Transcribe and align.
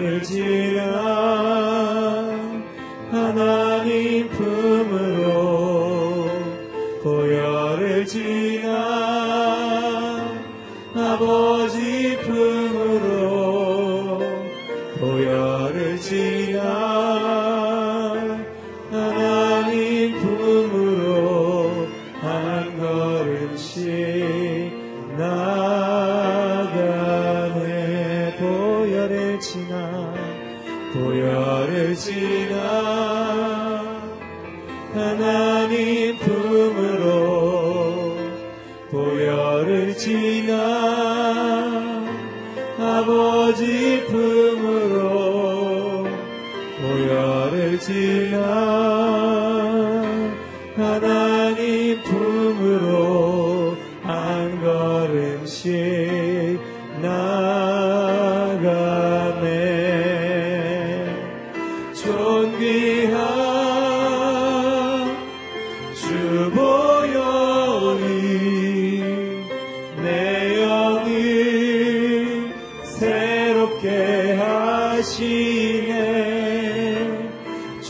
나를 0.00 0.22
지려 0.22 0.97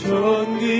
새 0.09 0.78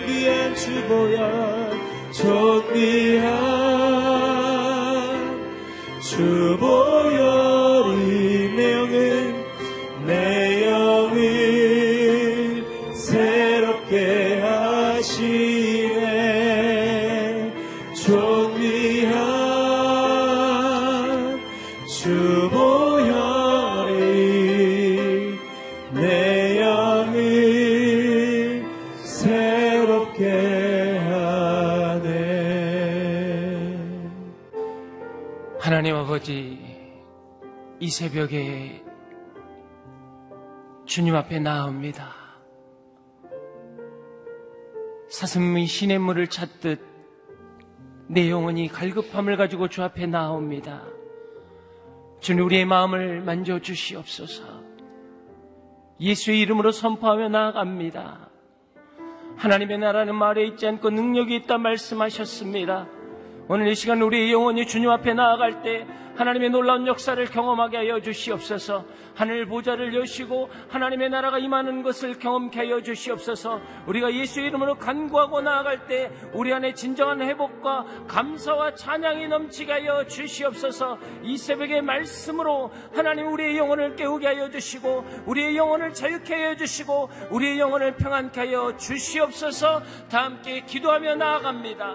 존귀한 0.00 0.54
주보혈 0.54 1.70
존귀한 2.12 3.20
주보혈 6.00 6.99
이 37.90 37.92
새벽에 37.92 38.84
주님 40.86 41.16
앞에 41.16 41.40
나옵니다. 41.40 42.14
사슴이 45.08 45.66
시냇 45.66 46.00
물을 46.00 46.28
찾듯 46.28 46.80
내 48.06 48.30
영혼이 48.30 48.68
갈급함을 48.68 49.36
가지고 49.36 49.66
주 49.66 49.82
앞에 49.82 50.06
나옵니다. 50.06 50.84
주님 52.20 52.44
우리의 52.44 52.64
마음을 52.64 53.22
만져 53.22 53.58
주시옵소서. 53.58 54.44
예수의 55.98 56.42
이름으로 56.42 56.70
선포하며 56.70 57.28
나아갑니다. 57.30 58.30
하나님의 59.36 59.78
나라는 59.78 60.14
말에 60.14 60.46
있지 60.46 60.64
않고 60.68 60.90
능력이 60.90 61.34
있다 61.34 61.58
말씀하셨습니다. 61.58 62.86
오늘 63.48 63.66
이 63.66 63.74
시간 63.74 64.00
우리의 64.00 64.30
영혼이 64.30 64.68
주님 64.68 64.90
앞에 64.90 65.12
나아갈 65.12 65.62
때 65.64 65.88
하나님의 66.20 66.50
놀라운 66.50 66.86
역사를 66.86 67.24
경험하게 67.24 67.78
하여 67.78 67.98
주시옵소서. 67.98 68.84
하늘 69.14 69.46
보좌를 69.46 69.94
여시고 69.94 70.50
하나님의 70.68 71.08
나라가 71.08 71.38
임하는 71.38 71.82
것을 71.82 72.18
경험케 72.18 72.58
하여 72.58 72.82
주시옵소서. 72.82 73.58
우리가 73.86 74.12
예수의 74.12 74.48
이름으로 74.48 74.74
간구하고 74.74 75.40
나아갈 75.40 75.86
때 75.86 76.10
우리 76.34 76.52
안에 76.52 76.74
진정한 76.74 77.22
회복과 77.22 77.86
감사와 78.06 78.74
찬양이 78.74 79.28
넘치게 79.28 79.72
하여 79.72 80.06
주시옵소서. 80.06 80.98
이 81.22 81.38
새벽의 81.38 81.80
말씀으로 81.80 82.70
하나님 82.94 83.32
우리의 83.32 83.56
영혼을 83.56 83.96
깨우게 83.96 84.26
하여 84.26 84.50
주시고 84.50 85.22
우리의 85.24 85.56
영혼을 85.56 85.94
자유케 85.94 86.34
하여 86.34 86.54
주시고 86.54 87.08
우리의 87.30 87.58
영혼을 87.58 87.96
평안케 87.96 88.40
하여 88.40 88.76
주시옵소서. 88.76 89.82
다 90.10 90.24
함께 90.24 90.66
기도하며 90.66 91.14
나아갑니다. 91.14 91.94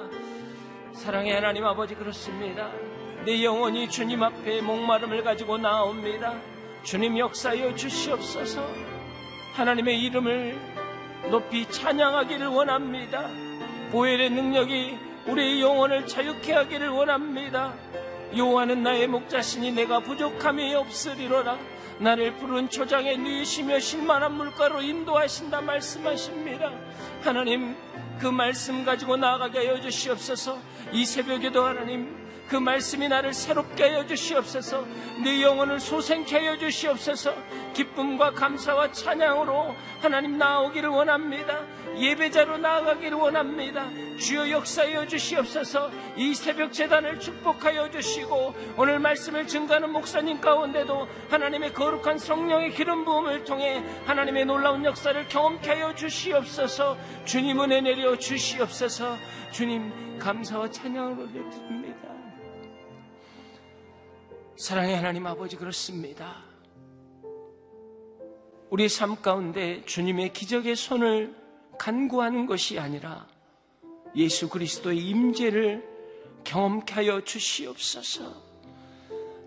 사랑의 0.94 1.32
하나님 1.32 1.64
아버지 1.64 1.94
그렇습니다. 1.94 2.72
내 3.26 3.44
영혼이 3.44 3.90
주님 3.90 4.22
앞에 4.22 4.62
목마름을 4.62 5.24
가지고 5.24 5.58
나옵니다. 5.58 6.40
주님 6.84 7.18
역사하여 7.18 7.74
주시옵소서. 7.74 8.64
하나님의 9.56 10.00
이름을 10.04 10.56
높이 11.32 11.68
찬양하기를 11.68 12.46
원합니다. 12.46 13.28
보혈의 13.92 14.30
능력이 14.30 14.98
우리의 15.26 15.60
영혼을 15.60 16.06
자유케 16.06 16.54
하기를 16.54 16.90
원합니다. 16.90 17.74
요하는 18.38 18.84
나의 18.84 19.08
목자신이 19.08 19.72
내가 19.72 20.02
부족함이 20.02 20.76
없으리로라. 20.76 21.58
나를 21.98 22.36
푸른 22.36 22.70
초장에 22.70 23.16
누이시며 23.16 23.80
실만한 23.80 24.34
물가로 24.34 24.84
인도하신다 24.84 25.62
말씀하십니다. 25.62 26.72
하나님 27.24 27.76
그 28.20 28.28
말씀 28.28 28.86
가지고 28.86 29.18
나아가게 29.18 29.58
하여 29.58 29.82
주시옵소서. 29.82 30.60
이 30.92 31.06
새벽에도 31.06 31.64
하나님 31.64 32.25
그 32.48 32.56
말씀이 32.56 33.08
나를 33.08 33.34
새롭게 33.34 33.84
하여 33.84 34.06
주시옵소서. 34.06 34.86
내 35.24 35.42
영혼을 35.42 35.80
소생케 35.80 36.38
하여 36.38 36.58
주시옵소서. 36.58 37.34
기쁨과 37.74 38.32
감사와 38.32 38.92
찬양으로 38.92 39.76
하나님 40.02 40.38
나오기를 40.38 40.90
원합니다. 40.90 41.62
예배자로 41.98 42.58
나아가기를 42.58 43.18
원합니다. 43.18 43.90
주여 44.18 44.50
역사하여 44.50 45.08
주시옵소서. 45.08 45.90
이 46.18 46.34
새벽 46.34 46.72
재단을 46.72 47.20
축복하여 47.20 47.90
주시고 47.90 48.54
오늘 48.78 49.00
말씀을 49.00 49.48
증가하는 49.48 49.92
목사님 49.92 50.40
가운데도 50.40 51.08
하나님의 51.30 51.74
거룩한 51.74 52.18
성령의 52.18 52.72
기름 52.72 53.06
부음을 53.06 53.44
통해 53.44 53.84
하나님의 54.06 54.46
놀라운 54.46 54.86
역사를 54.86 55.28
경험케 55.28 55.70
하여 55.72 55.96
주시옵소서. 55.96 56.98
주님 57.26 57.60
은혜 57.62 57.82
내려 57.82 58.18
주시옵소서. 58.18 59.18
주님 59.52 60.20
감사와 60.20 60.70
찬양을 60.70 61.20
올려드립니다. 61.20 61.85
사랑의 64.58 64.96
하나님 64.96 65.28
아버지 65.28 65.58
그렇습니다. 65.58 66.38
우리 68.70 68.88
삶 68.88 69.22
가운데 69.22 69.84
주님의 69.84 70.32
기적의 70.32 70.78
손을 70.78 71.36
간구하는 71.78 72.46
것이 72.46 72.80
아니라 72.80 73.28
예수 74.16 74.48
그리스도의 74.48 74.98
임재를 74.98 75.86
경험케 76.46 76.94
하여 76.94 77.22
주시옵소서. 77.22 78.32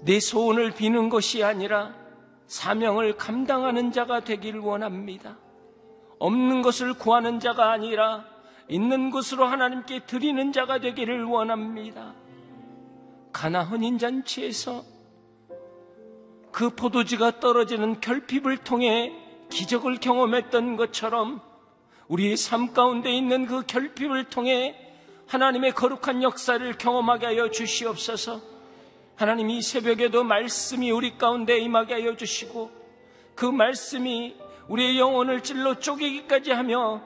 내 0.02 0.20
소원을 0.20 0.72
비는 0.72 1.08
것이 1.08 1.42
아니라 1.42 1.94
사명을 2.46 3.16
감당하는 3.16 3.92
자가 3.92 4.20
되기를 4.20 4.60
원합니다. 4.60 5.38
없는 6.18 6.60
것을 6.60 6.92
구하는 6.92 7.40
자가 7.40 7.72
아니라 7.72 8.26
있는 8.68 9.08
것으로 9.08 9.46
하나님께 9.46 10.04
드리는 10.04 10.52
자가 10.52 10.80
되기를 10.80 11.24
원합니다. 11.24 12.14
가나 13.32 13.64
혼인 13.64 13.96
잔치에서 13.96 14.97
그 16.58 16.70
포도주가 16.70 17.38
떨어지는 17.38 18.00
결핍을 18.00 18.56
통해 18.64 19.12
기적을 19.48 19.98
경험했던 19.98 20.74
것처럼 20.74 21.40
우리의 22.08 22.36
삶 22.36 22.72
가운데 22.72 23.12
있는 23.12 23.46
그 23.46 23.62
결핍을 23.64 24.24
통해 24.24 24.74
하나님의 25.28 25.70
거룩한 25.70 26.24
역사를 26.24 26.76
경험하게 26.76 27.26
하여 27.26 27.48
주시옵소서. 27.48 28.40
하나님 29.14 29.50
이 29.50 29.62
새벽에도 29.62 30.24
말씀이 30.24 30.90
우리 30.90 31.16
가운데 31.16 31.60
임하게 31.60 31.94
하여 31.94 32.16
주시고 32.16 32.72
그 33.36 33.46
말씀이 33.46 34.34
우리의 34.66 34.98
영혼을 34.98 35.44
찔러 35.44 35.78
쪼개기까지 35.78 36.50
하며 36.50 37.02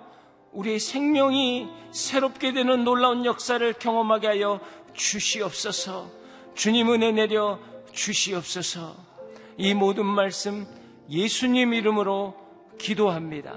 우리의 0.52 0.78
생명이 0.78 1.68
새롭게 1.90 2.54
되는 2.54 2.84
놀라운 2.84 3.26
역사를 3.26 3.70
경험하게 3.74 4.28
하여 4.28 4.60
주시옵소서. 4.94 6.10
주님 6.54 6.90
은혜 6.90 7.12
내려 7.12 7.58
주시옵소서. 7.92 9.11
이 9.58 9.74
모든 9.74 10.06
말씀 10.06 10.66
예수님 11.10 11.74
이름으로 11.74 12.34
기도합니다. 12.78 13.54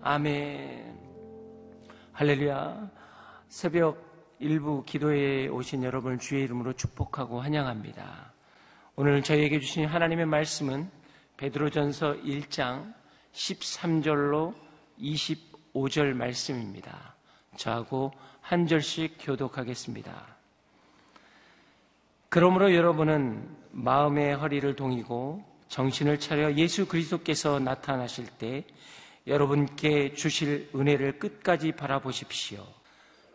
아멘. 0.00 0.96
할렐루야. 2.12 2.90
새벽 3.48 4.36
일부 4.38 4.84
기도에 4.84 5.48
오신 5.48 5.82
여러분을 5.82 6.18
주의 6.18 6.44
이름으로 6.44 6.72
축복하고 6.72 7.40
환영합니다. 7.40 8.32
오늘 8.94 9.22
저희에게 9.22 9.58
주신 9.58 9.86
하나님의 9.86 10.26
말씀은 10.26 10.88
베드로전서 11.36 12.18
1장 12.22 12.94
13절로 13.32 14.54
25절 15.00 16.12
말씀입니다. 16.14 17.16
저하고 17.56 18.12
한 18.40 18.68
절씩 18.68 19.16
교독하겠습니다. 19.20 20.37
그러므로 22.30 22.74
여러분은 22.74 23.56
마음의 23.70 24.36
허리를 24.36 24.76
동이고 24.76 25.42
정신을 25.68 26.20
차려 26.20 26.54
예수 26.56 26.86
그리스도께서 26.86 27.58
나타나실 27.58 28.26
때 28.38 28.64
여러분께 29.26 30.12
주실 30.12 30.70
은혜를 30.74 31.18
끝까지 31.18 31.72
바라보십시오. 31.72 32.66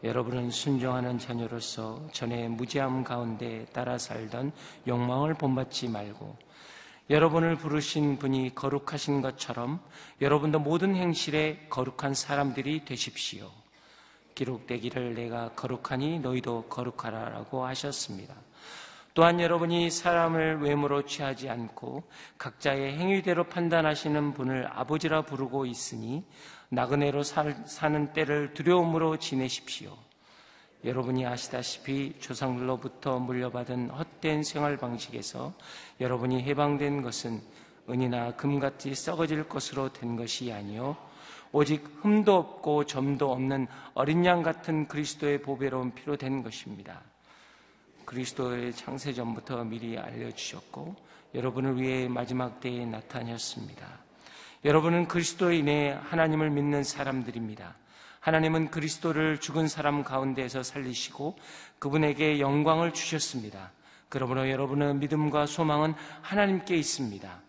여러분은 0.04 0.52
순종하는 0.52 1.18
자녀로서 1.18 2.08
전에 2.12 2.48
무지함 2.48 3.04
가운데 3.04 3.66
따라 3.74 3.98
살던 3.98 4.52
욕망을 4.88 5.34
본받지 5.34 5.88
말고 5.88 6.38
여러분을 7.10 7.56
부르신 7.56 8.20
분이 8.20 8.54
거룩하신 8.54 9.22
것처럼 9.22 9.80
여러분도 10.22 10.60
모든 10.60 10.96
행실에 10.96 11.66
거룩한 11.70 12.14
사람들이 12.14 12.86
되십시오. 12.86 13.50
기록되기를 14.36 15.16
내가 15.16 15.50
거룩하니 15.54 16.20
너희도 16.20 16.66
거룩하라라고 16.70 17.66
하셨습니다. 17.66 18.36
또한 19.14 19.40
여러분이 19.40 19.92
사람을 19.92 20.62
외모로 20.62 21.06
취하지 21.06 21.48
않고 21.48 22.04
각자의 22.40 22.98
행위대로 22.98 23.44
판단하시는 23.44 24.34
분을 24.34 24.68
아버지라 24.74 25.22
부르고 25.22 25.68
있으니 25.68 26.26
나그네로 26.70 27.22
사는 27.22 28.14
때를 28.14 28.56
두려움으로 28.56 29.18
지내십시오. 29.18 29.96
여러분이 30.84 31.26
아시다시피 31.26 32.16
조상들로부터 32.20 33.20
물려받은 33.20 33.92
헛된 33.92 34.44
생활 34.44 34.78
방식에서 34.78 35.54
여러분이 36.02 36.42
해방된 36.44 37.04
것은 37.04 37.42
은이나 37.90 38.36
금같이 38.36 38.96
썩어질 38.96 39.48
것으로 39.48 39.94
된 39.94 40.16
것이 40.16 40.52
아니요 40.52 40.98
오직 41.52 41.84
흠도 42.02 42.36
없고 42.36 42.86
점도 42.86 43.32
없는 43.32 43.68
어린 43.94 44.26
양 44.26 44.42
같은 44.42 44.88
그리스도의 44.88 45.42
보배로운 45.42 45.94
피로 45.94 46.18
된 46.18 46.42
것입니다. 46.42 47.02
그리스도의 48.06 48.74
창세 48.74 49.14
전부터 49.14 49.64
미리 49.64 49.98
알려주셨고 49.98 50.96
여러분을 51.36 51.82
위해 51.82 52.08
마지막 52.08 52.60
때에 52.60 52.86
나타났습니다. 52.86 53.88
여러분은 54.66 55.08
그리스도에 55.08 55.58
인해 55.58 55.98
하나님을 56.02 56.50
믿는 56.50 56.84
사람들입니다. 56.84 57.76
하나님은 58.20 58.72
그리스도를 58.72 59.40
죽은 59.40 59.68
사람 59.68 60.04
가운데에서 60.04 60.64
살리시고 60.64 61.38
그분에게 61.80 62.40
영광을 62.40 62.94
주셨습니다. 62.94 63.72
그러므로 64.08 64.50
여러분의 64.50 64.96
믿음과 64.96 65.46
소망은 65.48 65.94
하나님께 66.22 66.76
있습니다. 66.78 67.42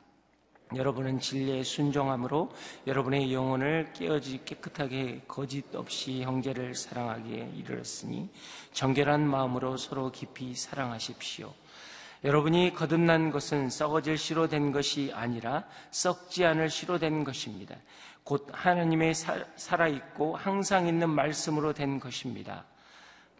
여러분은 0.77 1.21
진리에 1.21 1.63
순종함으로 1.63 2.51
여러분의 2.87 3.33
영혼을 3.33 3.93
깨어지 3.93 4.45
깨끗하게 4.45 5.23
거짓 5.29 5.75
없이 5.75 6.23
형제를 6.23 6.75
사랑하기에 6.75 7.53
이르렀으니 7.57 8.29
정결한 8.73 9.27
마음으로 9.27 9.77
서로 9.77 10.11
깊이 10.11 10.55
사랑하십시오. 10.55 11.53
여러분이 12.25 12.75
거듭난 12.75 13.31
것은 13.31 13.69
썩어질 13.69 14.17
씨로 14.17 14.49
된 14.49 14.73
것이 14.73 15.13
아니라 15.15 15.65
썩지 15.91 16.47
않을 16.47 16.71
씨로 16.71 16.99
된 16.99 17.23
것입니다. 17.23 17.77
곧 18.25 18.49
하나님의 18.51 19.13
살아있고 19.57 20.37
항상 20.37 20.87
있는 20.87 21.11
말씀으로 21.11 21.75
된 21.75 22.01
것입니다. 22.01 22.65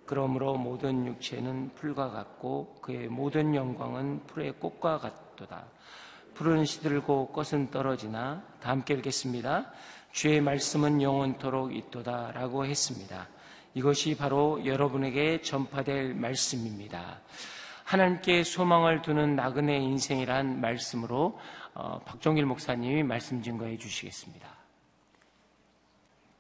그러므로 0.05 0.57
모든 0.57 1.07
육체는 1.07 1.71
풀과 1.75 2.11
같고 2.11 2.77
그의 2.83 3.09
모든 3.09 3.55
영광은 3.55 4.27
풀의 4.27 4.53
꽃과 4.59 4.99
같도다. 4.99 5.65
푸른 6.35 6.65
시들고 6.65 7.29
꽃은 7.29 7.71
떨어지나 7.71 8.43
다 8.61 8.71
함께 8.71 8.95
읽겠습니다. 8.95 9.71
주의 10.11 10.41
말씀은 10.41 11.01
영원토록 11.01 11.75
있도다 11.75 12.33
라고 12.33 12.67
했습니다. 12.67 13.29
이것이 13.75 14.17
바로 14.17 14.65
여러분에게 14.65 15.43
전파될 15.43 16.15
말씀입니다. 16.15 17.21
하나님께 17.85 18.43
소망을 18.43 19.03
두는 19.03 19.37
나그네 19.37 19.77
인생이란 19.79 20.61
말씀으로 20.61 21.39
어, 21.75 22.01
박종길 22.05 22.47
목사님이 22.47 23.03
말씀 23.03 23.43
증거해 23.43 23.77
주시겠습니다. 23.77 24.49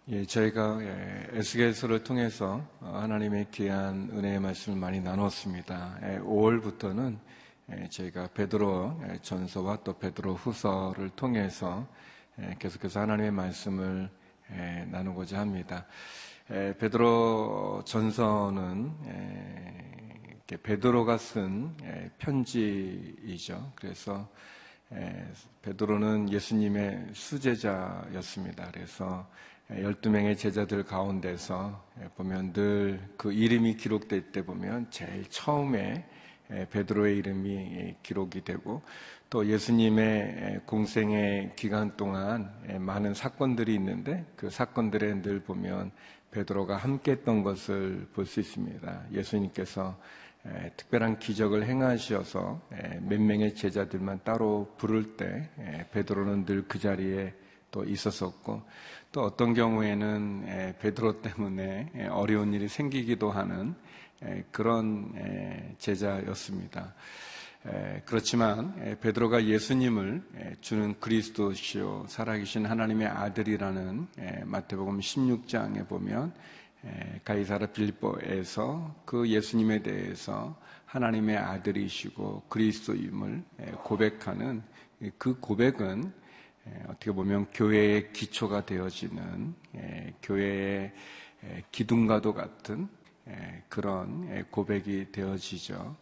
예, 0.08 0.24
저희가 0.24 0.78
예, 0.82 1.26
에스겔서를 1.32 2.04
통해서 2.04 2.66
어, 2.80 2.98
하나님의 3.00 3.48
귀한 3.52 4.10
은혜의 4.12 4.40
말씀을 4.40 4.78
많이 4.78 5.00
나눴습니다. 5.00 5.98
예, 6.02 6.18
5월부터는 6.18 7.14
예, 7.14 7.33
저희가 7.90 8.28
베드로 8.34 9.00
예, 9.08 9.18
전서와 9.22 9.78
또 9.84 9.98
베드로 9.98 10.34
후서를 10.34 11.10
통해서 11.10 11.86
예, 12.40 12.56
계속해서 12.58 13.00
하나님의 13.00 13.32
말씀을 13.32 14.10
나누고자 14.90 15.40
합니다. 15.40 15.86
베드로 16.46 17.82
전서는 17.86 18.92
베드로가 20.62 21.16
쓴 21.16 21.74
편지이죠. 22.18 23.72
그래서 23.74 24.28
베드로는 25.62 26.30
예수님의 26.30 27.06
수제자였습니다. 27.14 28.70
그래서 28.70 29.26
12명의 29.70 30.36
제자들 30.36 30.84
가운데서 30.84 31.82
보면 32.16 32.52
늘 32.52 33.14
그 33.16 33.32
이름이 33.32 33.78
기록될 33.78 34.32
때 34.32 34.44
보면 34.44 34.90
제일 34.90 35.24
처음에 35.30 36.06
베드로의 36.48 37.16
이름이 37.18 37.96
기록이 38.02 38.44
되고 38.44 38.82
또 39.30 39.46
예수님의 39.46 40.60
공생의 40.66 41.52
기간 41.56 41.96
동안 41.96 42.52
많은 42.78 43.14
사건들이 43.14 43.74
있는데 43.74 44.24
그 44.36 44.50
사건들에 44.50 45.22
늘 45.22 45.40
보면 45.40 45.90
베드로가 46.30 46.76
함께 46.76 47.12
했던 47.12 47.42
것을 47.42 48.06
볼 48.12 48.26
수 48.26 48.40
있습니다. 48.40 49.04
예수님께서 49.12 49.98
특별한 50.76 51.18
기적을 51.18 51.64
행하셔서 51.64 52.60
몇 53.00 53.20
명의 53.20 53.54
제자들만 53.54 54.20
따로 54.24 54.74
부를 54.76 55.16
때 55.16 55.48
베드로는 55.92 56.44
늘 56.44 56.66
그 56.68 56.78
자리에 56.78 57.32
또 57.70 57.84
있었었고 57.84 58.62
또 59.10 59.22
어떤 59.22 59.54
경우에는 59.54 60.74
베드로 60.80 61.22
때문에 61.22 62.08
어려운 62.10 62.52
일이 62.52 62.68
생기기도 62.68 63.30
하는 63.30 63.74
그런 64.50 65.12
제자였습니다. 65.78 66.94
그렇지만 68.04 68.98
베드로가 69.00 69.46
예수님을 69.46 70.58
주는 70.60 70.98
그리스도시요 71.00 72.06
살아계신 72.08 72.66
하나님의 72.66 73.06
아들이라는 73.06 74.06
마태복음 74.44 75.00
16장에 75.00 75.88
보면 75.88 76.34
가이사라 77.24 77.68
빌보에서 77.68 78.94
그 79.06 79.28
예수님에 79.28 79.82
대해서 79.82 80.56
하나님의 80.86 81.38
아들이시고 81.38 82.44
그리스도임을 82.48 83.42
고백하는 83.82 84.62
그 85.18 85.40
고백은 85.40 86.12
어떻게 86.86 87.12
보면 87.12 87.46
교회의 87.52 88.12
기초가 88.12 88.66
되어지는 88.66 89.54
교회의 90.22 90.92
기둥과도 91.72 92.34
같은 92.34 92.88
예, 92.88 93.03
그런 93.68 94.28
예, 94.30 94.44
고백이 94.50 95.12
되어지죠. 95.12 95.96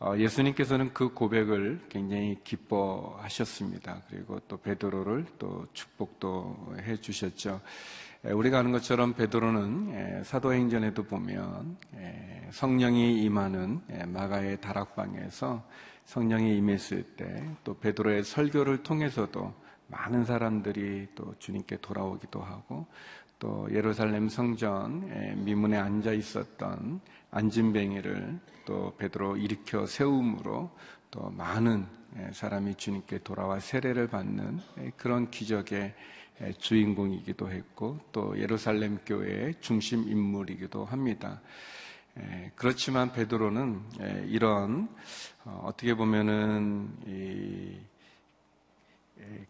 어, 0.00 0.14
예수님께서는 0.16 0.92
그 0.92 1.12
고백을 1.12 1.80
굉장히 1.88 2.38
기뻐하셨습니다. 2.44 4.02
그리고 4.10 4.40
또 4.48 4.56
베드로를 4.56 5.26
또 5.38 5.66
축복도 5.72 6.76
해 6.80 6.96
주셨죠. 6.96 7.60
예, 8.26 8.30
우리가 8.30 8.58
아는 8.58 8.72
것처럼 8.72 9.14
베드로는 9.14 10.24
사도행전에도 10.24 11.04
보면 11.04 11.76
성령이 12.50 13.22
임하는 13.22 13.80
마가의 14.06 14.60
다락방에서 14.60 15.62
성령이 16.04 16.56
임했을 16.58 17.02
때 17.16 17.44
또 17.64 17.78
베드로의 17.78 18.24
설교를 18.24 18.82
통해서도 18.82 19.52
많은 19.88 20.24
사람들이 20.24 21.08
또 21.14 21.34
주님께 21.38 21.78
돌아오기도 21.78 22.40
하고 22.40 22.86
또 23.44 23.68
예루살렘 23.70 24.30
성전 24.30 25.44
미문에 25.44 25.76
앉아 25.76 26.12
있었던 26.12 26.98
안진뱅이를 27.30 28.40
또 28.64 28.94
베드로 28.96 29.36
일으켜 29.36 29.84
세움으로 29.84 30.70
또 31.10 31.28
많은 31.28 31.84
사람이 32.32 32.76
주님께 32.76 33.18
돌아와 33.18 33.60
세례를 33.60 34.06
받는 34.06 34.60
그런 34.96 35.30
기적의 35.30 35.94
주인공이기도 36.56 37.50
했고 37.50 38.00
또 38.12 38.40
예루살렘 38.40 38.96
교회의 39.04 39.56
중심 39.60 40.08
인물이기도 40.08 40.86
합니다. 40.86 41.42
그렇지만 42.54 43.12
베드로는 43.12 43.82
이런 44.28 44.88
어, 45.44 45.64
어떻게 45.66 45.94
보면은 45.94 46.96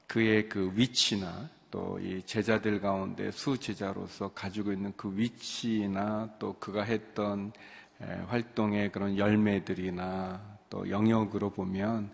그의 0.08 0.48
그 0.48 0.72
위치나 0.74 1.48
또 1.74 1.98
이 2.00 2.22
제자들 2.24 2.80
가운데 2.80 3.32
수제자로서 3.32 4.28
가지고 4.32 4.72
있는 4.72 4.92
그 4.96 5.10
위치나 5.16 6.30
또 6.38 6.52
그가 6.60 6.84
했던 6.84 7.52
에, 8.00 8.04
활동의 8.28 8.92
그런 8.92 9.18
열매들이나 9.18 10.40
또 10.70 10.88
영역으로 10.88 11.50
보면 11.50 12.12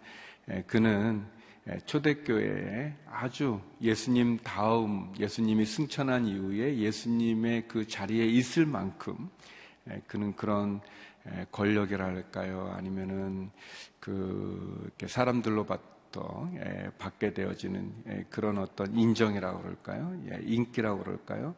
에, 0.49 0.63
그는 0.63 1.27
에, 1.69 1.79
초대교회에 1.81 2.95
아주 3.11 3.61
예수님 3.83 4.39
다음 4.39 5.13
예수님이 5.19 5.67
승천한 5.67 6.27
이후에 6.27 6.79
예수님의 6.79 7.69
그 7.69 7.87
자리에 7.87 8.25
있을 8.25 8.65
만큼 8.65 9.29
에, 9.91 10.01
그는 10.07 10.35
그런 10.37 10.81
에, 11.27 11.45
권력이랄까요? 11.53 12.73
아니면은 12.75 13.51
그 13.99 14.89
사람들로 15.07 15.67
봤 15.67 16.00
던 16.13 16.55
예, 16.57 16.91
받게 16.99 17.35
되어지는 17.35 17.93
예, 18.09 18.25
그런 18.31 18.59
어떤 18.59 18.95
인정이라고 18.97 19.63
그럴까요? 19.63 20.21
예, 20.31 20.41
인기라고 20.43 21.03
그럴까요? 21.05 21.55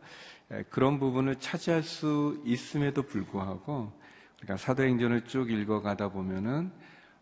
예, 0.53 0.65
그런 0.71 0.99
부분을 0.99 1.37
차지할 1.37 1.83
수 1.83 2.41
있음에도 2.45 3.03
불구하고 3.03 3.93
그러니까 4.41 4.57
사도행전을 4.57 5.25
쭉 5.25 5.51
읽어가다 5.51 6.11
보면은 6.11 6.73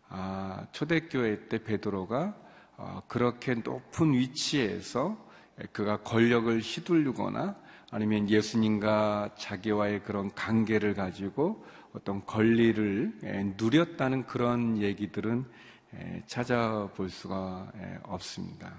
아, 0.09 0.67
초대교회 0.71 1.47
때 1.47 1.63
베드로가 1.63 2.35
아, 2.77 3.01
그렇게 3.07 3.55
높은 3.55 4.13
위치에서 4.13 5.17
예, 5.61 5.65
그가 5.71 5.97
권력을 5.97 6.59
휘둘르거나 6.59 7.55
아니면 7.91 8.29
예수님과 8.29 9.35
자기와의 9.37 10.03
그런 10.03 10.33
관계를 10.33 10.93
가지고 10.93 11.65
어떤 11.93 12.25
권리를 12.25 13.19
예, 13.23 13.53
누렸다는 13.57 14.25
그런 14.25 14.77
얘기들은 14.77 15.45
예, 15.45 15.70
찾아볼 16.25 17.09
수가 17.09 17.71
예, 17.75 17.99
없습니다. 18.03 18.73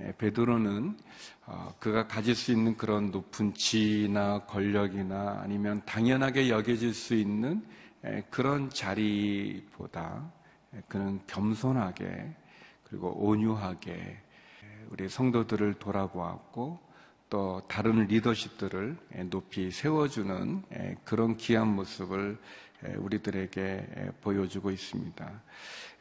예, 0.00 0.12
베드로는 0.16 0.98
어, 1.46 1.74
그가 1.78 2.06
가질 2.06 2.34
수 2.34 2.50
있는 2.52 2.76
그런 2.76 3.10
높은 3.10 3.54
지위나 3.54 4.44
권력이나 4.46 5.40
아니면 5.42 5.82
당연하게 5.86 6.48
여겨질 6.48 6.94
수 6.94 7.14
있는 7.14 7.64
예, 8.04 8.24
그런 8.30 8.70
자리보다 8.70 10.32
예, 10.74 10.82
그는 10.88 11.20
겸손하게 11.26 12.34
그리고 12.82 13.10
온유하게 13.24 13.92
예, 13.92 14.86
우리 14.90 15.08
성도들을 15.08 15.74
돌아보았고 15.74 16.92
또 17.30 17.62
다른 17.68 18.06
리더십들을 18.06 18.96
예, 19.16 19.22
높이 19.24 19.70
세워주는 19.70 20.64
예, 20.74 20.96
그런 21.04 21.36
귀한 21.36 21.68
모습을 21.68 22.36
예, 22.36 22.71
우리들에게 22.96 23.60
예, 23.60 24.10
보여주고 24.20 24.70
있습니다. 24.70 25.42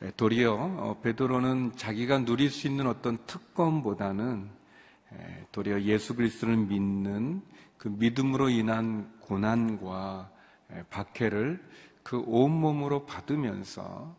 예, 0.03 0.11
도리어 0.17 0.53
어, 0.53 0.99
베드로는 1.01 1.73
자기가 1.75 2.25
누릴 2.25 2.49
수 2.49 2.67
있는 2.67 2.87
어떤 2.87 3.17
특권보다는 3.25 4.49
예, 5.13 5.45
도리어 5.51 5.81
예수 5.81 6.15
그리스도를 6.15 6.57
믿는 6.57 7.41
그 7.77 7.87
믿음으로 7.87 8.49
인한 8.49 9.11
고난과 9.19 10.31
예, 10.73 10.83
박해를 10.89 11.63
그 12.03 12.23
온몸으로 12.25 13.05
받으면서 13.05 14.15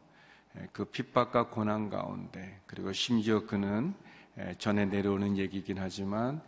예, 0.59 0.69
그 0.73 0.85
핍박과 0.85 1.49
고난 1.49 1.91
가운데 1.91 2.61
그리고 2.67 2.93
심지어 2.93 3.47
그는 3.47 3.95
예, 4.39 4.55
전에 4.59 4.87
내려오는 4.87 5.37
얘기긴 5.37 5.79
하지만 5.79 6.41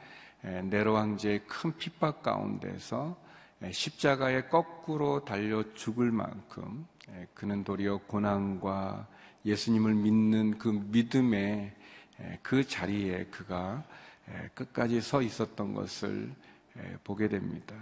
예, 0.44 0.62
네로 0.62 0.97
황제의 0.97 1.47
큰 1.47 1.76
핍박 1.76 2.23
가운데서 2.23 3.16
예, 3.21 3.23
십자가에 3.73 4.44
거꾸로 4.44 5.25
달려 5.25 5.62
죽을 5.75 6.11
만큼 6.11 6.87
예, 7.11 7.26
그는 7.35 7.64
도리어 7.64 7.99
고난과 8.06 9.07
예수님을 9.44 9.94
믿는 9.94 10.59
그 10.59 10.68
믿음의 10.68 11.72
예, 12.20 12.38
그 12.42 12.66
자리에 12.66 13.27
그가 13.27 13.85
예, 14.31 14.48
끝까지 14.55 15.00
서 15.00 15.20
있었던 15.22 15.74
것을 15.74 16.33
예, 16.79 16.96
보게 17.05 17.29
됩니다. 17.29 17.74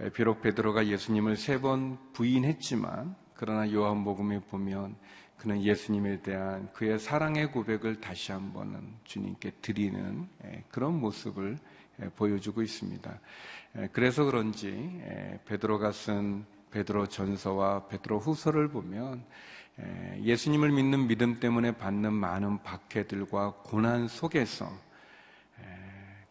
예, 0.00 0.10
비록 0.10 0.42
베드로가 0.42 0.86
예수님을 0.86 1.36
세 1.36 1.60
번 1.60 1.98
부인했지만 2.12 3.14
그러나 3.34 3.70
요한복음에 3.72 4.40
보면 4.50 4.96
그는 5.38 5.62
예수님에 5.62 6.20
대한 6.20 6.70
그의 6.74 6.98
사랑의 6.98 7.50
고백을 7.50 8.00
다시 8.00 8.30
한번은 8.32 8.96
주님께 9.04 9.52
드리는 9.62 10.28
예, 10.44 10.64
그런 10.70 11.00
모습을 11.00 11.52
예, 11.54 11.79
보여주고 12.16 12.62
있습니다. 12.62 13.20
예, 13.78 13.88
그래서 13.92 14.24
그런지 14.24 14.68
예, 15.04 15.38
베드로가 15.44 15.92
쓴 15.92 16.44
베드로 16.70 17.06
전서와 17.06 17.86
베드로 17.88 18.18
후서를 18.18 18.68
보면 18.68 19.24
예, 19.80 20.20
예수님을 20.22 20.70
믿는 20.72 21.06
믿음 21.06 21.40
때문에 21.40 21.72
받는 21.72 22.12
많은 22.12 22.62
박해들과 22.62 23.54
고난 23.62 24.08
속에서 24.08 24.66
예, 25.60 25.64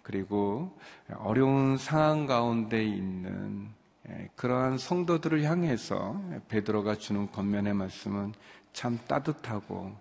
그리고 0.01 0.77
어려운 1.17 1.77
상황 1.77 2.25
가운데 2.25 2.84
있는 2.84 3.69
예, 4.10 4.29
그러한 4.36 4.77
성도들을 4.77 5.43
향해서 5.43 6.21
베드로가 6.47 6.95
주는 6.95 7.32
겉면의 7.32 7.73
말씀은 7.73 8.34
참 8.73 8.99
따뜻하고 9.08 9.95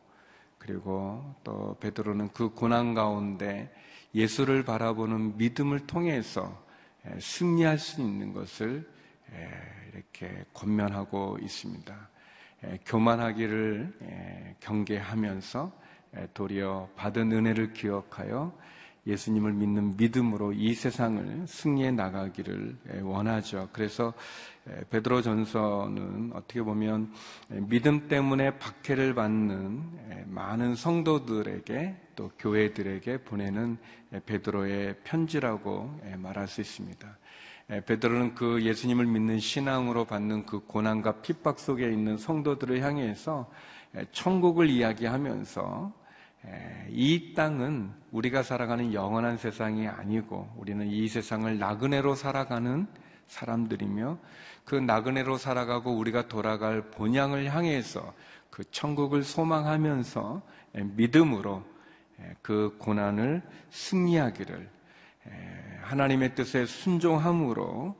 그리고 0.58 1.34
또 1.44 1.76
베드로는 1.80 2.30
그 2.32 2.50
고난 2.50 2.94
가운데 2.94 3.72
예수를 4.18 4.64
바라보는 4.64 5.36
믿음을 5.36 5.86
통해서 5.86 6.66
예, 7.06 7.20
승리할 7.20 7.78
수 7.78 8.00
있는 8.00 8.32
것을 8.32 8.88
예, 9.32 9.48
이렇게 9.92 10.44
권면하고 10.52 11.38
있습니다. 11.40 12.08
예, 12.64 12.78
교만하기를 12.84 13.92
예, 14.02 14.56
경계하면서 14.60 15.72
예, 16.16 16.28
도리어 16.34 16.88
받은 16.96 17.30
은혜를 17.30 17.72
기억하여 17.72 18.52
예수님을 19.06 19.52
믿는 19.52 19.96
믿음으로 19.96 20.52
이 20.52 20.74
세상을 20.74 21.46
승리해 21.46 21.92
나가기를 21.92 22.76
예, 22.94 23.00
원하죠. 23.00 23.68
그래서 23.72 24.12
예, 24.68 24.82
베드로 24.90 25.22
전서는 25.22 26.32
어떻게 26.34 26.60
보면 26.60 27.12
예, 27.52 27.60
믿음 27.60 28.08
때문에 28.08 28.58
박해를 28.58 29.14
받는 29.14 29.82
예, 30.10 30.24
많은 30.26 30.74
성도들에게 30.74 32.07
또 32.18 32.32
교회들에게 32.36 33.18
보내는 33.18 33.78
예, 34.12 34.18
베드로의 34.18 34.96
편지라고 35.04 36.00
예, 36.06 36.16
말할 36.16 36.48
수 36.48 36.60
있습니다. 36.60 37.16
예, 37.70 37.80
베드로는 37.80 38.34
그 38.34 38.60
예수님을 38.60 39.06
믿는 39.06 39.38
신앙으로 39.38 40.04
받는 40.04 40.44
그 40.44 40.58
고난과 40.66 41.20
핍박 41.22 41.60
속에 41.60 41.84
있는 41.84 42.18
성도들을 42.18 42.82
향해서 42.82 43.48
예, 43.94 44.04
천국을 44.10 44.68
이야기하면서 44.68 45.92
예, 46.46 46.88
이 46.90 47.34
땅은 47.34 47.92
우리가 48.10 48.42
살아가는 48.42 48.92
영원한 48.92 49.36
세상이 49.36 49.86
아니고 49.86 50.52
우리는 50.56 50.88
이 50.88 51.06
세상을 51.06 51.56
나그네로 51.56 52.16
살아가는 52.16 52.88
사람들이며 53.28 54.18
그 54.64 54.74
나그네로 54.74 55.38
살아가고 55.38 55.92
우리가 55.92 56.26
돌아갈 56.26 56.82
본향을 56.90 57.54
향해서 57.54 58.12
그 58.50 58.68
천국을 58.72 59.22
소망하면서 59.22 60.42
예, 60.78 60.82
믿음으로 60.82 61.62
예, 61.62 61.67
그 62.42 62.76
고난을 62.78 63.42
승리하기를 63.70 64.68
예, 65.28 65.78
하나님의 65.82 66.34
뜻에 66.34 66.66
순종함으로 66.66 67.96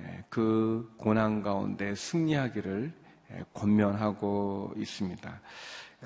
예, 0.00 0.24
그 0.28 0.92
고난 0.96 1.42
가운데 1.42 1.94
승리하기를 1.94 2.92
예, 3.32 3.44
권면하고 3.54 4.72
있습니다. 4.76 5.40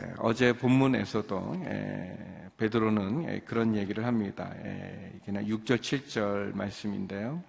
예, 0.01 0.15
어제 0.19 0.53
본문에서도 0.53 1.63
예, 1.67 2.17
베드로는 2.57 3.29
예, 3.29 3.41
그런 3.41 3.75
얘기를 3.77 4.05
합니다. 4.05 4.53
예, 4.65 5.13
이게 5.23 5.33
6절 5.33 5.79
7절 5.79 6.55
말씀인데요. 6.55 7.43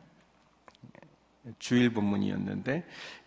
주일 1.59 1.91
본문이었는데 1.91 2.83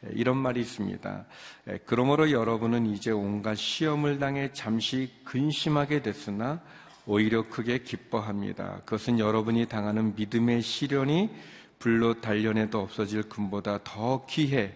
예, 0.06 0.10
이런 0.12 0.36
말이 0.36 0.60
있습니다. 0.60 1.26
예, 1.68 1.78
그러므로 1.84 2.30
여러분은 2.30 2.86
이제 2.86 3.10
온갖 3.10 3.56
시험을 3.56 4.18
당해 4.18 4.52
잠시 4.52 5.12
근심하게 5.24 6.02
됐으나 6.02 6.60
오히려 7.06 7.48
크게 7.48 7.78
기뻐합니다. 7.78 8.82
그것은 8.84 9.18
여러분이 9.18 9.66
당하는 9.66 10.14
믿음의 10.14 10.62
시련이 10.62 11.30
불로 11.78 12.20
단련해도 12.20 12.78
없어질 12.78 13.24
금보다 13.24 13.80
더 13.84 14.26
귀해 14.26 14.72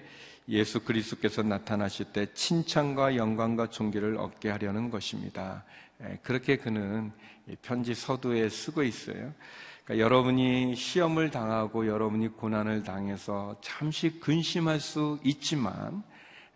예수 0.49 0.81
그리스도께서 0.81 1.43
나타나실 1.43 2.07
때 2.13 2.27
칭찬과 2.35 3.17
영광과 3.17 3.69
존귀를 3.69 4.17
얻게 4.17 4.51
하려는 4.51 4.91
것입니다. 4.91 5.65
예, 6.03 6.19
그렇게 6.23 6.57
그는 6.57 7.13
이 7.47 7.57
편지 7.63 7.95
서두에 7.95 8.49
쓰고 8.49 8.83
있어요. 8.83 9.33
그러니까 9.85 10.05
여러분이 10.05 10.77
시험을 10.77 11.31
당하고 11.31 11.87
여러분이 11.87 12.29
고난을 12.29 12.83
당해서 12.83 13.57
잠시 13.61 14.19
근심할 14.21 14.81
수 14.81 15.19
있지만 15.25 16.03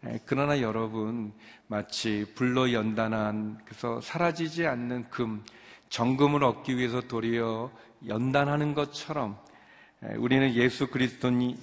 예, 0.07 0.21
그러나 0.27 0.61
여러분 0.61 1.33
마치 1.67 2.27
불로 2.35 2.73
연단한 2.73 3.59
그래서 3.65 4.01
사라지지 4.01 4.67
않는 4.67 5.09
금 5.11 5.43
정금을 5.89 6.45
얻기 6.45 6.77
위해서 6.77 7.01
도리어 7.01 7.71
연단하는 8.07 8.75
것처럼 8.75 9.39
예, 10.05 10.15
우리는 10.17 10.55
예수 10.55 10.89
그리스도니 10.89 11.57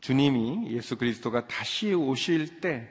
주님이 0.00 0.70
예수 0.70 0.96
그리스도가 0.96 1.46
다시 1.46 1.94
오실 1.94 2.60
때 2.60 2.88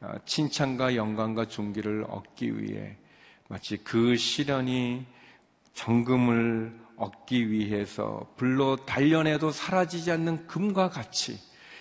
어, 0.00 0.14
칭찬과 0.24 0.96
영광과 0.96 1.46
존귀를 1.46 2.06
얻기 2.08 2.62
위해 2.62 2.96
마치 3.48 3.76
그 3.78 4.16
시련이 4.16 5.04
정금을 5.74 6.72
얻기 6.96 7.50
위해서 7.50 8.26
불로 8.36 8.76
단련해도 8.76 9.50
사라지지 9.50 10.10
않는 10.10 10.46
금과 10.46 10.90
같이 10.90 11.38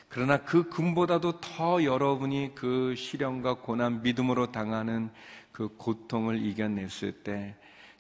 그러나 0.09 0.37
그 0.37 0.69
금보다도 0.69 1.41
더 1.41 1.83
여러분이 1.83 2.51
그 2.55 2.95
시련과 2.95 3.55
고난 3.55 4.01
믿음으로 4.01 4.51
당하는 4.51 5.09
그 5.51 5.69
고통을 5.75 6.45
이겨냈을 6.45 7.11
때 7.23 7.55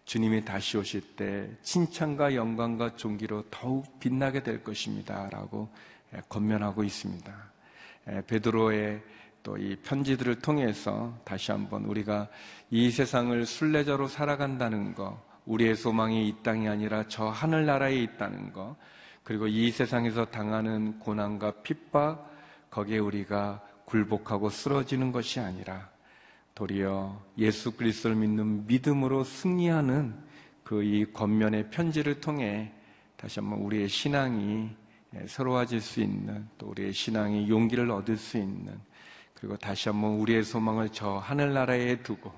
주님이 0.07 0.43
다시 0.43 0.77
오실 0.77 1.15
때 1.15 1.47
칭찬과 1.61 2.33
영광과 2.33 2.95
존귀로 2.95 3.43
더욱 3.51 3.99
빛나게 3.99 4.41
될 4.41 4.63
것입니다라고 4.63 5.69
권면하고 6.29 6.83
있습니다. 6.83 7.51
베드로의 8.25 9.03
또 9.43 9.57
이 9.57 9.75
편지들을 9.77 10.39
통해서 10.39 11.17
다시 11.23 11.51
한번 11.51 11.85
우리가 11.85 12.27
이 12.69 12.91
세상을 12.91 13.45
순례자로 13.45 14.07
살아간다는 14.07 14.93
것, 14.93 15.17
우리의 15.45 15.75
소망이 15.75 16.27
이 16.27 16.35
땅이 16.43 16.67
아니라 16.67 17.05
저 17.07 17.27
하늘 17.29 17.65
나라에 17.65 17.95
있다는 17.95 18.51
것, 18.51 18.75
그리고 19.23 19.47
이 19.47 19.71
세상에서 19.71 20.25
당하는 20.25 20.99
고난과 20.99 21.61
핍박, 21.63 22.29
거기에 22.69 22.97
우리가 22.97 23.61
굴복하고 23.85 24.49
쓰러지는 24.49 25.13
것이 25.13 25.39
아니라 25.39 25.89
도리어 26.57 27.23
예수 27.37 27.71
그리스도를 27.73 28.15
믿는 28.15 28.65
믿음으로 28.65 29.23
승리하는 29.23 30.15
그이 30.63 31.05
권면의 31.13 31.69
편지를 31.69 32.19
통해 32.19 32.73
다시 33.15 33.39
한번 33.39 33.59
우리의 33.59 33.87
신앙이 33.87 34.71
새로워질 35.27 35.81
수 35.81 36.01
있는 36.01 36.47
또 36.57 36.69
우리의 36.69 36.93
신앙이 36.93 37.47
용기를 37.47 37.91
얻을 37.91 38.17
수 38.17 38.37
있는 38.37 38.73
그리고 39.35 39.55
다시 39.55 39.89
한번 39.89 40.13
우리의 40.13 40.43
소망을 40.43 40.89
저 40.89 41.17
하늘나라에 41.17 42.01
두고 42.01 42.33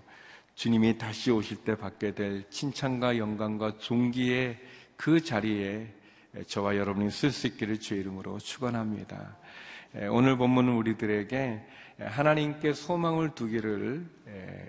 주님이 0.53 0.97
다시 0.97 1.31
오실 1.31 1.63
때 1.63 1.77
받게 1.77 2.13
될 2.13 2.49
칭찬과 2.49 3.17
영광과 3.17 3.77
존귀의 3.77 4.59
그 4.97 5.23
자리에 5.23 5.95
저와 6.45 6.75
여러분이 6.75 7.09
쓸 7.09 7.31
수 7.31 7.47
있기를 7.47 7.79
주의 7.79 8.01
이름으로 8.01 8.37
축원합니다. 8.39 9.37
오늘 10.11 10.37
본문은 10.37 10.73
우리들에게 10.73 11.65
하나님께 11.99 12.73
소망을 12.73 13.33
두기를 13.33 14.05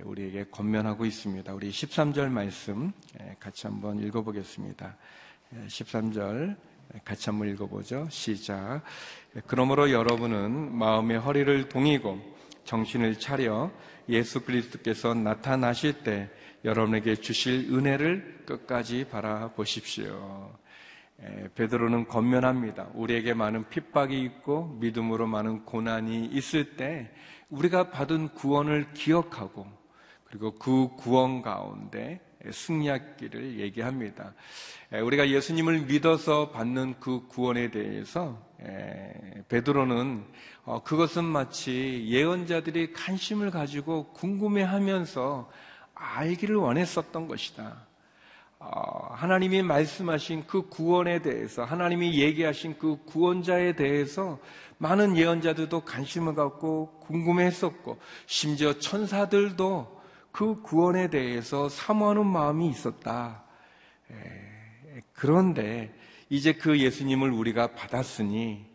우리에게 0.04 0.46
권면하고 0.50 1.04
있습니다. 1.04 1.52
우리 1.52 1.68
13절 1.70 2.30
말씀 2.30 2.90
같이 3.38 3.66
한번 3.66 3.98
읽어보겠습니다. 4.02 4.96
13절 5.66 6.56
같이 7.04 7.28
한번 7.28 7.48
읽어보죠. 7.50 8.08
시작. 8.10 8.80
그러므로 9.46 9.90
여러분은 9.90 10.74
마음의 10.74 11.18
허리를 11.18 11.68
동이고 11.68 12.18
정신을 12.64 13.18
차려 13.18 13.70
예수 14.08 14.40
그리스도께서 14.40 15.12
나타나실 15.12 16.02
때 16.02 16.30
여러분에게 16.64 17.16
주실 17.16 17.68
은혜를 17.70 18.44
끝까지 18.46 19.04
바라보십시오. 19.10 20.50
베드로는 21.54 22.08
건면합니다. 22.08 22.88
우리에게 22.94 23.34
많은 23.34 23.68
핍박이 23.68 24.20
있고 24.22 24.78
믿음으로 24.80 25.26
많은 25.26 25.64
고난이 25.64 26.26
있을 26.26 26.76
때 26.76 27.10
우리가 27.50 27.90
받은 27.90 28.30
구원을 28.30 28.92
기억하고 28.94 29.66
그리고 30.24 30.54
그 30.54 30.88
구원 30.96 31.42
가운데 31.42 32.20
승리하기를 32.50 33.58
얘기합니다. 33.58 34.34
우리가 34.90 35.28
예수님을 35.28 35.80
믿어서 35.80 36.50
받는 36.50 37.00
그 37.00 37.26
구원에 37.28 37.70
대해서 37.70 38.40
베드로는 39.48 40.24
어, 40.64 40.82
그것은 40.82 41.24
마치 41.24 42.06
예언자들이 42.06 42.92
관심을 42.92 43.50
가지고 43.50 44.12
궁금해하면서 44.12 45.50
알기를 45.94 46.56
원했었던 46.56 47.26
것이다. 47.28 47.89
어, 48.62 49.14
하나님이 49.14 49.62
말씀하신 49.62 50.46
그 50.46 50.68
구원에 50.68 51.22
대해서 51.22 51.64
하나님이 51.64 52.20
얘기하신 52.20 52.76
그 52.78 52.98
구원자에 53.06 53.72
대해서 53.72 54.38
많은 54.76 55.16
예언자들도 55.16 55.80
관심을 55.80 56.34
갖고 56.34 56.98
궁금해했었고 57.00 57.98
심지어 58.26 58.78
천사들도 58.78 60.00
그 60.30 60.60
구원에 60.60 61.08
대해서 61.08 61.70
사모하는 61.70 62.26
마음이 62.26 62.68
있었다. 62.68 63.44
그런데 65.14 65.94
이제 66.28 66.52
그 66.52 66.78
예수님을 66.78 67.30
우리가 67.30 67.74
받았으니 67.74 68.66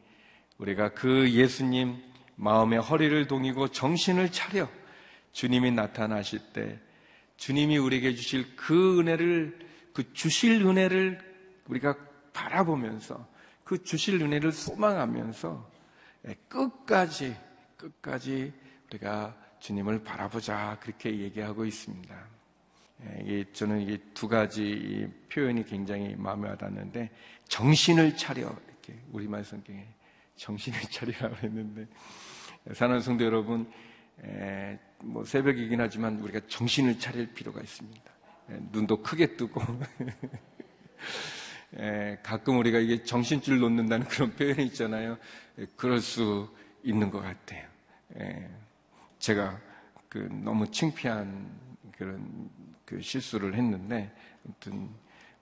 우리가 0.57 0.93
그 0.93 1.29
예수님 1.31 2.01
마음의 2.35 2.81
허리를 2.81 3.27
동이고 3.27 3.67
정신을 3.67 4.31
차려 4.31 4.67
주님이 5.31 5.71
나타나실 5.71 6.39
때 6.53 6.79
주님이 7.37 7.77
우리에게 7.77 8.15
주실 8.15 8.55
그 8.55 8.99
은혜를 8.99 9.64
그 9.95 10.11
주실 10.11 10.61
은혜를 10.65 11.17
우리가 11.67 11.95
바라보면서 12.33 13.25
그 13.63 13.81
주실 13.81 14.21
은혜를 14.21 14.51
소망하면서 14.51 15.71
끝까지 16.49 17.33
끝까지 17.77 18.51
우리가 18.87 19.33
주님을 19.59 20.03
바라보자 20.03 20.77
그렇게 20.81 21.17
얘기하고 21.17 21.63
있습니다. 21.63 22.13
예, 23.25 23.45
저는 23.53 23.81
이게 23.81 23.97
두 24.13 24.27
가지 24.27 25.09
표현이 25.31 25.63
굉장히 25.65 26.13
마음에 26.17 26.49
와닿는데 26.49 27.09
정신을 27.47 28.17
차려 28.17 28.41
이렇게 28.41 29.01
우리말 29.13 29.45
성경에 29.45 29.87
정신을 30.35 30.77
차리라고 30.91 31.35
했는데 31.37 31.87
사는 32.73 32.99
성도 32.99 33.23
여러분 33.23 33.71
뭐 34.99 35.23
새벽이긴 35.23 35.79
하지만 35.79 36.19
우리가 36.19 36.41
정신을 36.49 36.99
차릴 36.99 37.33
필요가 37.33 37.61
있습니다. 37.61 38.14
눈도 38.47 39.01
크게 39.01 39.35
뜨고 39.35 39.61
가끔 42.23 42.59
우리가 42.59 42.79
이게 42.79 43.03
정신줄 43.03 43.59
놓는다는 43.59 44.07
그런 44.07 44.31
표현이 44.31 44.63
있잖아요. 44.67 45.17
그럴 45.75 45.99
수 45.99 46.49
있는 46.83 47.09
것 47.09 47.21
같아요. 47.21 47.67
제가 49.19 49.59
그 50.09 50.17
너무 50.31 50.69
창피한 50.71 51.49
그런 51.97 52.49
그 52.85 53.01
실수를 53.01 53.55
했는데 53.55 54.11
아무튼 54.45 54.89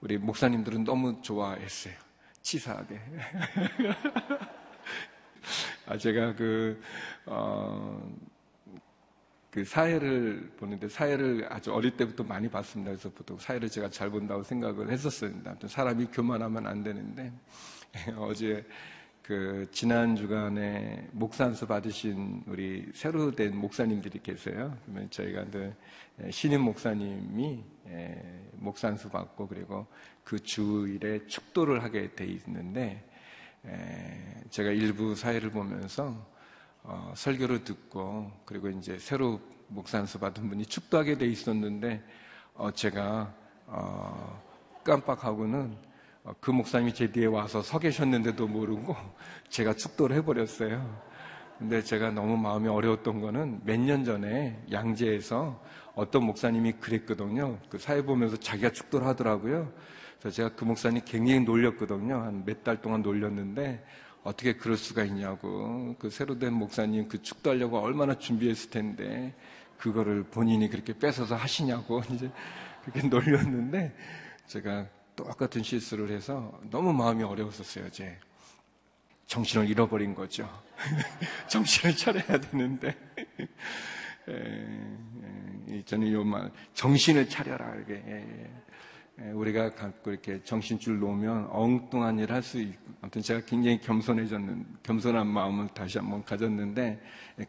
우리 0.01 0.17
목사님들은 0.17 0.83
너무 0.83 1.21
좋아했어요. 1.21 1.93
치사하게. 2.41 2.99
아 5.85 5.97
제가 5.97 6.33
그 6.35 6.81
어, 7.25 8.01
그 9.53 9.63
사회를 9.63 10.51
보는데 10.57 10.89
사회를 10.89 11.45
아주 11.47 11.71
어릴 11.71 11.95
때부터 11.95 12.23
많이 12.23 12.49
봤습니다. 12.49 12.89
그래서 12.89 13.11
보통 13.11 13.37
사회를 13.37 13.69
제가 13.69 13.87
잘 13.87 14.09
본다고 14.09 14.41
생각을 14.41 14.89
했었어요. 14.89 15.29
아무튼 15.45 15.69
사람이 15.69 16.07
교만하면 16.07 16.65
안 16.65 16.81
되는데 16.81 17.31
어제 18.17 18.65
그 19.21 19.67
지난 19.71 20.15
주간에 20.15 21.07
목산수 21.11 21.67
받으신 21.67 22.41
우리 22.47 22.89
새로 22.95 23.29
된 23.29 23.55
목사님들이 23.55 24.21
계세요. 24.23 24.75
그러면 24.85 25.07
저희가 25.11 25.45
늘 25.51 25.75
신임 26.31 26.61
목사님이 26.61 27.63
목산수 28.53 29.09
받고 29.09 29.47
그리고 29.49 29.85
그 30.23 30.39
주일에 30.39 31.27
축도를 31.27 31.83
하게 31.83 32.15
돼 32.15 32.25
있는데 32.25 33.07
제가 34.49 34.71
일부 34.71 35.13
사회를 35.13 35.51
보면서 35.51 36.32
어, 36.83 37.13
설교를 37.15 37.63
듣고 37.63 38.31
그리고 38.45 38.69
이제 38.69 38.97
새로 38.99 39.39
목산수 39.67 40.19
받은 40.19 40.49
분이 40.49 40.65
축도하게 40.65 41.17
돼 41.17 41.25
있었는데 41.27 42.03
어, 42.55 42.71
제가 42.71 43.33
어, 43.67 44.41
깜빡하고는 44.83 45.75
어, 46.25 46.33
그 46.39 46.51
목사님이 46.51 46.93
제 46.93 47.11
뒤에 47.11 47.25
와서 47.25 47.61
서 47.61 47.79
계셨는데도 47.79 48.47
모르고 48.47 48.95
제가 49.49 49.73
축도를 49.73 50.15
해버렸어요. 50.17 51.13
근데 51.57 51.81
제가 51.81 52.11
너무 52.11 52.35
마음이 52.35 52.67
어려웠던 52.67 53.21
거는 53.21 53.61
몇 53.63 53.77
년 53.79 54.03
전에 54.03 54.61
양재에서 54.71 55.61
어떤 55.95 56.25
목사님이 56.25 56.73
그랬거든요. 56.73 57.57
그 57.69 57.77
사회 57.77 58.01
보면서 58.01 58.35
자기가 58.35 58.71
축도를 58.71 59.07
하더라고요. 59.07 59.71
그래서 60.19 60.35
제가 60.35 60.55
그 60.55 60.65
목사님 60.65 61.01
굉장히 61.05 61.41
놀렸거든요. 61.41 62.15
한 62.21 62.43
몇 62.45 62.63
달 62.63 62.81
동안 62.81 63.01
놀렸는데 63.01 63.85
어떻게 64.23 64.53
그럴 64.53 64.77
수가 64.77 65.03
있냐고. 65.03 65.95
그 65.99 66.09
새로 66.09 66.39
된 66.39 66.53
목사님 66.53 67.07
그 67.07 67.21
축도하려고 67.21 67.79
얼마나 67.79 68.17
준비했을 68.17 68.69
텐데 68.69 69.33
그거를 69.77 70.23
본인이 70.23 70.69
그렇게 70.69 70.97
뺏어서 70.97 71.35
하시냐고 71.35 72.01
이제 72.11 72.31
그렇게 72.83 73.07
놀렸는데 73.07 73.93
제가 74.47 74.87
똑같은 75.15 75.61
실수를 75.61 76.09
해서 76.09 76.59
너무 76.69 76.93
마음이 76.93 77.23
어려웠었어요, 77.23 77.89
제. 77.91 78.17
정신을 79.27 79.69
잃어버린 79.69 80.13
거죠. 80.13 80.49
정신을 81.47 81.95
차려야 81.95 82.39
되는데. 82.39 82.95
에, 84.27 85.75
에, 85.75 85.83
저는 85.85 86.07
이 86.07 86.15
말, 86.23 86.51
정신을 86.73 87.29
차려라, 87.29 87.75
이게. 87.81 87.95
에, 87.95 88.49
우리가 89.17 89.75
갖고 89.75 90.11
이렇게 90.11 90.43
정신줄 90.43 90.99
놓으면 90.99 91.47
엉뚱한 91.51 92.19
일할수 92.19 92.59
있고, 92.59 92.93
아무튼 93.01 93.21
제가 93.21 93.45
굉장히 93.45 93.79
겸손해졌는, 93.79 94.65
겸손한 94.81 95.27
마음을 95.27 95.67
다시 95.69 95.99
한번 95.99 96.23
가졌는데, 96.23 96.99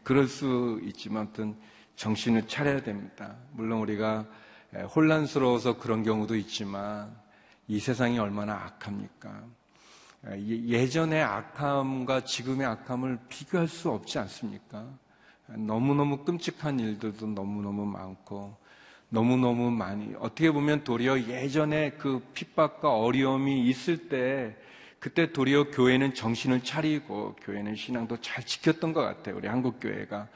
그럴 0.03 0.27
수 0.27 0.79
있지만, 0.83 1.23
아무튼 1.23 1.55
정신을 1.95 2.47
차려야 2.47 2.83
됩니다. 2.83 3.35
물론 3.53 3.79
우리가 3.79 4.27
혼란스러워서 4.95 5.79
그런 5.79 6.03
경우도 6.03 6.35
있지만, 6.35 7.15
이 7.67 7.79
세상이 7.79 8.19
얼마나 8.19 8.53
악합니까? 8.53 9.43
예전의 10.37 11.23
악함과 11.23 12.25
지금의 12.25 12.67
악함을 12.67 13.19
비교할 13.27 13.67
수 13.67 13.89
없지 13.89 14.19
않습니까? 14.19 14.87
너무너무 15.47 16.23
끔찍한 16.23 16.79
일들도 16.79 17.25
너무너무 17.27 17.85
많고, 17.85 18.57
너무너무 19.15 19.71
많이, 19.71 20.13
어떻게 20.19 20.51
보면 20.51 20.83
도리어 20.83 21.21
예전에 21.21 21.91
그 21.91 22.21
핍박과 22.33 22.97
어려움이 22.97 23.65
있을 23.69 24.09
때, 24.09 24.55
그때 24.99 25.31
도리어 25.31 25.71
교회는 25.71 26.13
정신을 26.13 26.65
차리고, 26.65 27.37
교회는 27.41 27.75
신앙도 27.75 28.19
잘 28.19 28.45
지켰던 28.45 28.91
것 28.91 29.01
같아요. 29.01 29.37
우리 29.37 29.47
한국 29.47 29.79
교회가. 29.79 30.27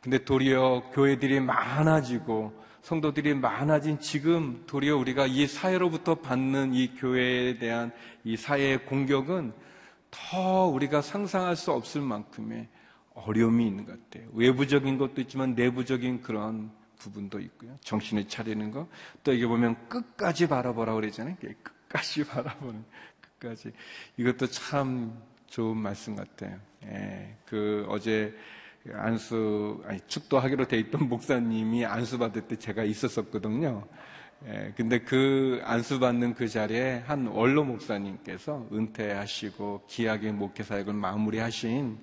근데 0.00 0.24
도리어 0.24 0.90
교회들이 0.92 1.38
많아지고, 1.38 2.52
성도들이 2.82 3.34
많아진 3.34 4.00
지금 4.00 4.64
도리어 4.66 4.96
우리가 4.96 5.26
이 5.26 5.46
사회로부터 5.46 6.16
받는 6.16 6.74
이 6.74 6.94
교회에 6.96 7.58
대한 7.58 7.92
이 8.24 8.36
사회의 8.36 8.84
공격은 8.84 9.52
더 10.10 10.66
우리가 10.66 11.02
상상할 11.02 11.54
수 11.54 11.70
없을 11.70 12.00
만큼의 12.00 12.66
어려움이 13.14 13.64
있는 13.64 13.86
것 13.86 13.92
같아요. 13.92 14.28
외부적인 14.34 14.98
것도 14.98 15.20
있지만 15.20 15.54
내부적인 15.54 16.20
그런 16.20 16.70
부분도 17.04 17.40
있고요. 17.40 17.76
정신을 17.82 18.28
차리는 18.28 18.70
거. 18.70 18.88
또 19.22 19.32
이게 19.32 19.46
보면 19.46 19.88
끝까지 19.88 20.48
바라보라 20.48 20.94
그러잖아요. 20.94 21.36
끝까지 21.62 22.24
바라보는, 22.26 22.84
끝까지. 23.20 23.72
이것도 24.16 24.46
참 24.46 25.22
좋은 25.46 25.76
말씀 25.76 26.16
같아요. 26.16 26.58
예, 26.84 27.36
그 27.46 27.86
어제 27.88 28.34
안수, 28.92 29.82
아니, 29.86 30.00
축도하기로 30.06 30.66
돼 30.66 30.78
있던 30.78 31.08
목사님이 31.08 31.86
안수 31.86 32.18
받을 32.18 32.42
때 32.42 32.56
제가 32.56 32.84
있었었거든요. 32.84 33.86
예, 34.46 34.72
근데 34.76 34.98
그 34.98 35.60
안수 35.64 36.00
받는 36.00 36.34
그 36.34 36.48
자리에 36.48 37.02
한 37.06 37.26
원로 37.26 37.64
목사님께서 37.64 38.68
은퇴하시고 38.72 39.84
기하게 39.86 40.32
목회 40.32 40.62
사역을 40.62 40.92
마무리하신 40.92 41.98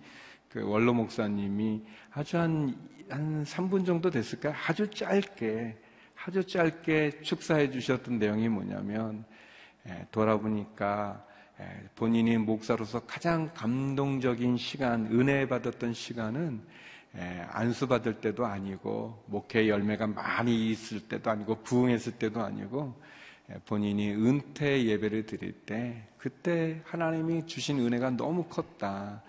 그 0.51 0.61
원로 0.61 0.93
목사님이 0.93 1.81
아주 2.11 2.37
한, 2.37 2.75
한 3.09 3.43
3분 3.43 3.85
정도 3.85 4.09
됐을까요? 4.09 4.53
아주 4.67 4.89
짧게, 4.89 5.77
아주 6.25 6.45
짧게 6.45 7.21
축사해 7.21 7.71
주셨던 7.71 8.19
내용이 8.19 8.49
뭐냐면, 8.49 9.23
예, 9.87 10.05
돌아보니까 10.11 11.25
예, 11.59 11.89
본인이 11.95 12.37
목사로서 12.37 12.99
가장 13.05 13.51
감동적인 13.53 14.57
시간, 14.57 15.07
은혜 15.07 15.47
받았던 15.47 15.93
시간은 15.93 16.61
예, 17.15 17.45
안수 17.49 17.87
받을 17.87 18.19
때도 18.19 18.45
아니고 18.45 19.23
목회 19.27 19.67
열매가 19.67 20.07
많이 20.07 20.69
있을 20.69 21.07
때도 21.07 21.29
아니고 21.29 21.63
부흥했을 21.63 22.13
때도 22.13 22.41
아니고 22.41 22.99
예, 23.49 23.55
본인이 23.65 24.11
은퇴 24.11 24.85
예배를 24.85 25.25
드릴 25.25 25.53
때 25.65 26.07
그때 26.17 26.81
하나님이 26.83 27.45
주신 27.45 27.79
은혜가 27.79 28.11
너무 28.11 28.43
컸다. 28.45 29.23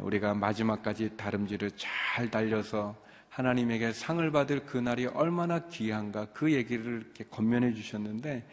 우리가 0.00 0.34
마지막까지 0.34 1.16
다름질을 1.16 1.72
잘 1.76 2.30
달려서 2.30 2.96
하나님에게 3.28 3.92
상을 3.92 4.30
받을 4.30 4.64
그날이 4.64 5.06
얼마나 5.06 5.66
귀한가 5.68 6.26
그 6.32 6.52
얘기를 6.52 7.02
이렇게 7.02 7.24
건면해 7.24 7.74
주셨는데 7.74 8.46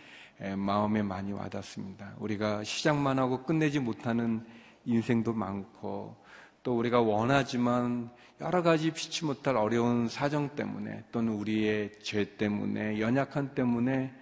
마음에 0.58 1.02
많이 1.02 1.32
와닿습니다. 1.32 2.16
우리가 2.18 2.64
시작만 2.64 3.20
하고 3.20 3.44
끝내지 3.44 3.80
못하는 3.80 4.46
인생도 4.86 5.34
많고 5.34 6.18
또 6.64 6.78
우리가 6.78 7.02
원하지만 7.02 8.10
여러 8.42 8.62
가지 8.62 8.92
피치 8.92 9.26
못할 9.26 9.56
어려운 9.56 10.10
사정 10.10 10.56
때문에 10.56 11.04
또는 11.12 11.34
우리의 11.34 11.92
죄 12.02 12.36
때문에 12.36 13.00
연약한 13.00 13.54
때문에 13.54 14.14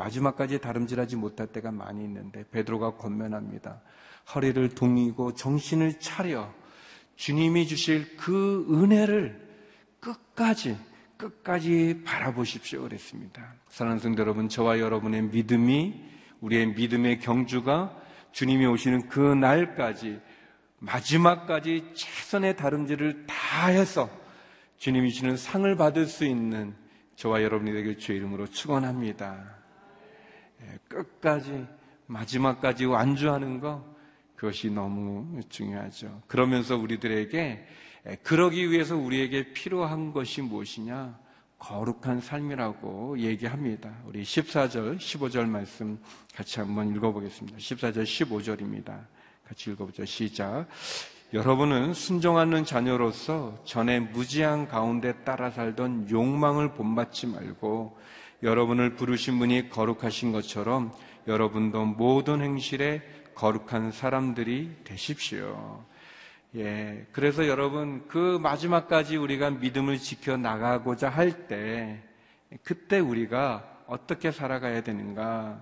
마지막까지 0.00 0.60
다름질하지 0.60 1.16
못할 1.16 1.46
때가 1.46 1.70
많이 1.70 2.02
있는데 2.04 2.44
베드로가 2.50 2.96
권면합니다. 2.96 3.82
허리를 4.34 4.70
동이고 4.70 5.34
정신을 5.34 6.00
차려 6.00 6.52
주님이 7.16 7.66
주실 7.66 8.16
그 8.16 8.66
은혜를 8.70 9.48
끝까지 10.00 10.78
끝까지 11.18 12.00
바라보십시오. 12.06 12.80
그랬습니다. 12.80 13.54
사랑하는 13.68 14.00
성도 14.00 14.22
여러분, 14.22 14.48
저와 14.48 14.78
여러분의 14.78 15.24
믿음이, 15.24 16.02
우리의 16.40 16.68
믿음의 16.68 17.20
경주가 17.20 17.94
주님이 18.32 18.64
오시는 18.64 19.08
그 19.08 19.20
날까지, 19.20 20.18
마지막까지 20.78 21.90
최선의 21.92 22.56
다름질을 22.56 23.26
다해서 23.26 24.08
주님이 24.78 25.12
주는 25.12 25.36
상을 25.36 25.76
받을 25.76 26.06
수 26.06 26.24
있는 26.24 26.74
저와 27.16 27.42
여러분이 27.42 27.70
되길 27.70 27.98
주의 27.98 28.16
이름으로 28.16 28.46
축원합니다. 28.46 29.59
예, 30.62 30.78
끝까지, 30.88 31.66
마지막까지 32.06 32.86
완주하는 32.86 33.60
것, 33.60 33.84
그것이 34.36 34.70
너무 34.70 35.40
중요하죠. 35.48 36.22
그러면서 36.26 36.76
우리들에게 36.76 37.66
예, 38.08 38.16
그러기 38.22 38.70
위해서 38.70 38.96
우리에게 38.96 39.52
필요한 39.52 40.12
것이 40.12 40.42
무엇이냐? 40.42 41.18
거룩한 41.58 42.22
삶이라고 42.22 43.18
얘기합니다. 43.18 43.92
우리 44.06 44.22
14절, 44.22 44.96
15절 44.96 45.46
말씀 45.46 46.00
같이 46.34 46.58
한번 46.58 46.94
읽어보겠습니다. 46.96 47.58
14절, 47.58 48.02
15절입니다. 48.04 48.98
같이 49.46 49.70
읽어보죠. 49.70 50.06
시작. 50.06 50.66
여러분은 51.34 51.92
순종하는 51.92 52.64
자녀로서 52.64 53.62
전에 53.64 54.00
무지한 54.00 54.66
가운데 54.66 55.12
따라 55.22 55.50
살던 55.50 56.08
욕망을 56.10 56.72
본받지 56.72 57.26
말고 57.26 57.98
여러분을 58.42 58.94
부르신 58.94 59.38
분이 59.38 59.70
거룩하신 59.70 60.32
것처럼 60.32 60.92
여러분도 61.26 61.84
모든 61.84 62.40
행실에 62.40 63.02
거룩한 63.34 63.92
사람들이 63.92 64.76
되십시오. 64.84 65.84
예. 66.56 67.06
그래서 67.12 67.46
여러분, 67.46 68.06
그 68.08 68.38
마지막까지 68.42 69.16
우리가 69.16 69.50
믿음을 69.50 69.98
지켜 69.98 70.36
나가고자 70.36 71.08
할 71.08 71.46
때, 71.46 72.02
그때 72.64 72.98
우리가 72.98 73.64
어떻게 73.86 74.30
살아가야 74.30 74.82
되는가? 74.82 75.60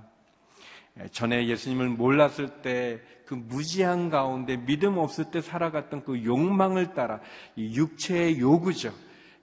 예, 1.00 1.08
전에 1.08 1.46
예수님을 1.46 1.88
몰랐을 1.88 2.62
때 2.62 3.00
그 3.28 3.34
무지한 3.34 4.08
가운데 4.08 4.56
믿음 4.56 4.96
없을 4.96 5.26
때 5.30 5.42
살아갔던 5.42 6.02
그 6.02 6.24
욕망을 6.24 6.94
따라 6.94 7.20
이 7.56 7.76
육체의 7.76 8.40
요구죠. 8.40 8.90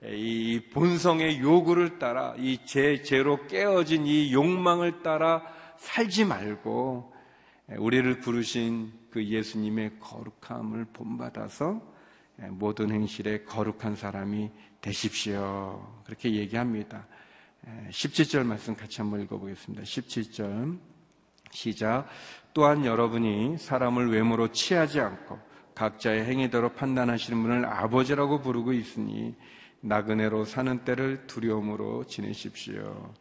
예, 0.03 0.15
이 0.15 0.69
본성의 0.69 1.39
요구를 1.39 1.99
따라 1.99 2.35
이 2.37 2.59
제, 2.65 3.01
죄로 3.01 3.47
깨어진 3.47 4.05
이 4.05 4.33
욕망을 4.33 5.03
따라 5.03 5.43
살지 5.77 6.25
말고 6.25 7.13
예, 7.71 7.75
우리를 7.75 8.19
부르신 8.19 8.91
그 9.09 9.23
예수님의 9.23 9.99
거룩함을 9.99 10.85
본받아서 10.93 11.81
예, 12.41 12.47
모든 12.47 12.91
행실에 12.91 13.43
거룩한 13.43 13.95
사람이 13.95 14.51
되십시오. 14.81 15.87
그렇게 16.05 16.33
얘기합니다. 16.33 17.07
17절 17.89 18.39
예, 18.39 18.43
말씀 18.43 18.75
같이 18.75 19.01
한번 19.01 19.21
읽어보겠습니다. 19.21 19.83
17절 19.83 20.77
시작. 21.51 22.07
또한 22.53 22.85
여러분이 22.85 23.57
사람을 23.57 24.11
외모로 24.11 24.51
취하지 24.51 24.99
않고 24.99 25.39
각자의 25.73 26.25
행위대로 26.25 26.69
판단하시는 26.69 27.41
분을 27.41 27.65
아버지라고 27.65 28.41
부르고 28.41 28.73
있으니 28.73 29.35
나그네로 29.85 30.45
사는 30.45 30.83
때를 30.83 31.27
두려움으로 31.27 32.05
지내십시오. 32.07 33.13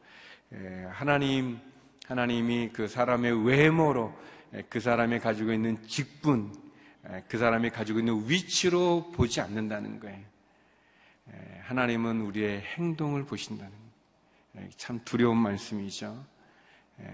하나님, 0.90 1.58
하나님이 2.06 2.70
그 2.72 2.88
사람의 2.88 3.46
외모로 3.46 4.14
예, 4.54 4.62
그 4.68 4.80
사람이 4.80 5.18
가지고 5.18 5.52
있는 5.52 5.76
직분, 5.86 6.54
예, 7.10 7.22
그 7.28 7.38
사람이 7.38 7.70
가지고 7.70 7.98
있는 7.98 8.28
위치로 8.28 9.10
보지 9.12 9.40
않는다는 9.40 10.00
거예요. 10.00 10.18
예, 11.32 11.60
하나님은 11.64 12.20
우리의 12.22 12.60
행동을 12.60 13.24
보신다는 13.24 13.72
거예요. 14.54 14.70
참 14.76 15.00
두려운 15.04 15.36
말씀이죠. 15.36 16.24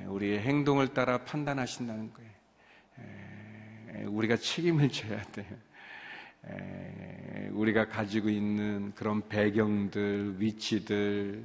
우리의 0.07 0.41
행동을 0.41 0.93
따라 0.93 1.25
판단하신다는 1.25 2.13
거예요. 2.13 2.31
우리가 4.11 4.37
책임을 4.37 4.91
져야 4.91 5.23
돼요. 5.23 5.49
우리가 7.53 7.89
가지고 7.89 8.29
있는 8.29 8.93
그런 8.95 9.27
배경들, 9.29 10.41
위치들 10.41 11.45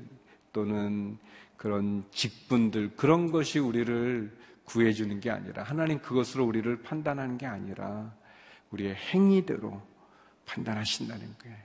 또는 0.54 1.18
그런 1.58 2.06
직분들 2.12 2.96
그런 2.96 3.32
것이 3.32 3.60
우리를 3.60 4.32
구해주는 4.66 5.20
게 5.20 5.30
아니라 5.30 5.64
하나님 5.64 6.00
그것으로 6.00 6.46
우리를 6.46 6.82
판단하는 6.82 7.38
게 7.38 7.46
아니라 7.46 8.14
우리의 8.72 8.96
행위대로 8.96 9.82
판단하신다는 10.46 11.36
거예요. 11.42 11.58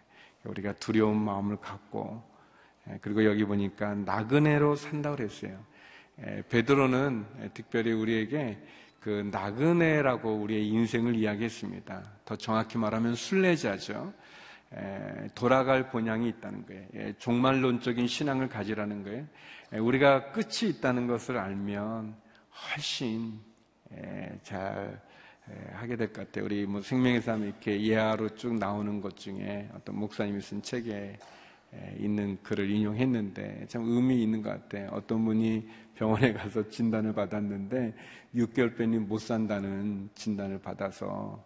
우리가 0.45 0.73
두려운 0.75 1.21
마음을 1.23 1.57
갖고 1.57 2.23
예, 2.89 2.99
그리고 3.03 3.25
여기 3.25 3.45
보니까 3.45 3.95
나그네로 3.95 4.77
산다고 4.77 5.17
그랬어요. 5.17 5.59
예, 6.25 6.43
베드로는 6.49 7.53
특별히 7.55 7.93
우리에게 7.93 8.59
그 9.01 9.29
나그네라고 9.33 10.35
우리의 10.37 10.69
인생을 10.69 11.15
이야기했습니다. 11.17 12.03
더 12.25 12.37
정확히 12.37 12.77
말하면 12.79 13.15
순례자죠. 13.15 14.13
예, 14.77 15.29
돌아갈 15.35 15.91
본향이 15.91 16.29
있다는 16.29 16.65
거예요. 16.67 17.13
종말론적인 17.19 18.07
신앙을 18.07 18.49
가지라는 18.49 19.03
거예요. 19.03 19.27
우리가 19.73 20.31
끝이 20.33 20.71
있다는 20.71 21.07
것을 21.07 21.39
알면 21.39 22.15
훨씬 22.53 23.41
에, 23.93 24.39
잘 24.43 25.01
에, 25.49 25.73
하게 25.73 25.97
될 25.97 26.13
것 26.13 26.27
같아요. 26.27 26.45
우리 26.45 26.67
뭐 26.67 26.83
생명의 26.83 27.21
삶 27.23 27.43
이렇게 27.45 27.81
예화로 27.83 28.37
쭉 28.37 28.55
나오는 28.55 29.01
것 29.01 29.17
중에 29.17 29.69
어떤 29.75 29.97
목사님이 29.99 30.41
쓴 30.41 30.63
책에 30.63 30.95
에, 30.95 31.19
있는 31.99 32.39
글을 32.43 32.71
인용했는데 32.71 33.67
참 33.69 33.83
의미 33.85 34.23
있는 34.23 34.43
것 34.43 34.51
같아요. 34.51 34.89
어떤 34.93 35.25
분이 35.25 35.69
병원에 35.95 36.33
가서 36.33 36.69
진단을 36.69 37.13
받았는데 37.13 37.95
6개월 38.35 38.77
빼니 38.77 38.99
못 38.99 39.19
산다는 39.19 40.09
진단을 40.15 40.61
받아서 40.61 41.43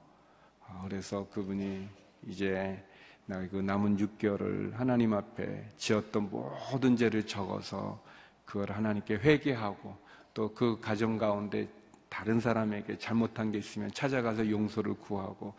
아, 0.67 0.85
그래서 0.89 1.29
그분이 1.31 1.89
이제 2.27 2.83
나그 3.27 3.57
남은 3.57 3.97
6개월을 3.97 4.75
하나님 4.75 5.13
앞에 5.13 5.69
지었던 5.77 6.31
모든 6.31 6.97
죄를 6.97 7.27
적어서 7.27 8.03
그걸 8.45 8.71
하나님께 8.71 9.15
회개하고 9.15 10.05
또 10.35 10.53
그 10.55 10.79
가정 10.81 11.17
가운데 11.17 11.69
다른 12.09 12.39
사람에게 12.41 12.99
잘못한 12.99 13.51
게 13.51 13.59
있으면 13.59 13.91
찾아가서 13.93 14.51
용서를 14.51 14.95
구하고 14.95 15.55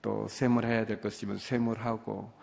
또 0.00 0.28
샘을 0.28 0.64
해야 0.64 0.86
될것 0.86 1.12
있으면 1.12 1.38
샘을 1.38 1.84
하고 1.84 2.30
에, 2.30 2.37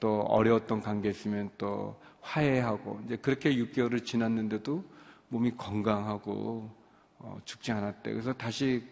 또 0.00 0.20
어려웠던 0.20 0.80
관계 0.82 1.10
있으면 1.10 1.50
또 1.58 1.98
화해하고 2.20 3.00
이제 3.04 3.16
그렇게 3.16 3.54
6개월을 3.54 4.04
지났는데도 4.04 4.84
몸이 5.28 5.52
건강하고 5.56 6.70
어, 7.18 7.38
죽지 7.44 7.72
않았대. 7.72 8.12
그래서 8.12 8.32
다시 8.32 8.84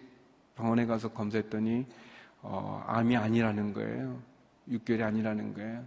병원에 0.56 0.86
가서 0.86 1.08
검사했더니 1.12 1.86
어, 2.42 2.82
암이 2.86 3.16
아니라는 3.16 3.72
거예요. 3.72 4.20
6개월이 4.68 5.02
아니라는 5.02 5.54
거예요. 5.54 5.84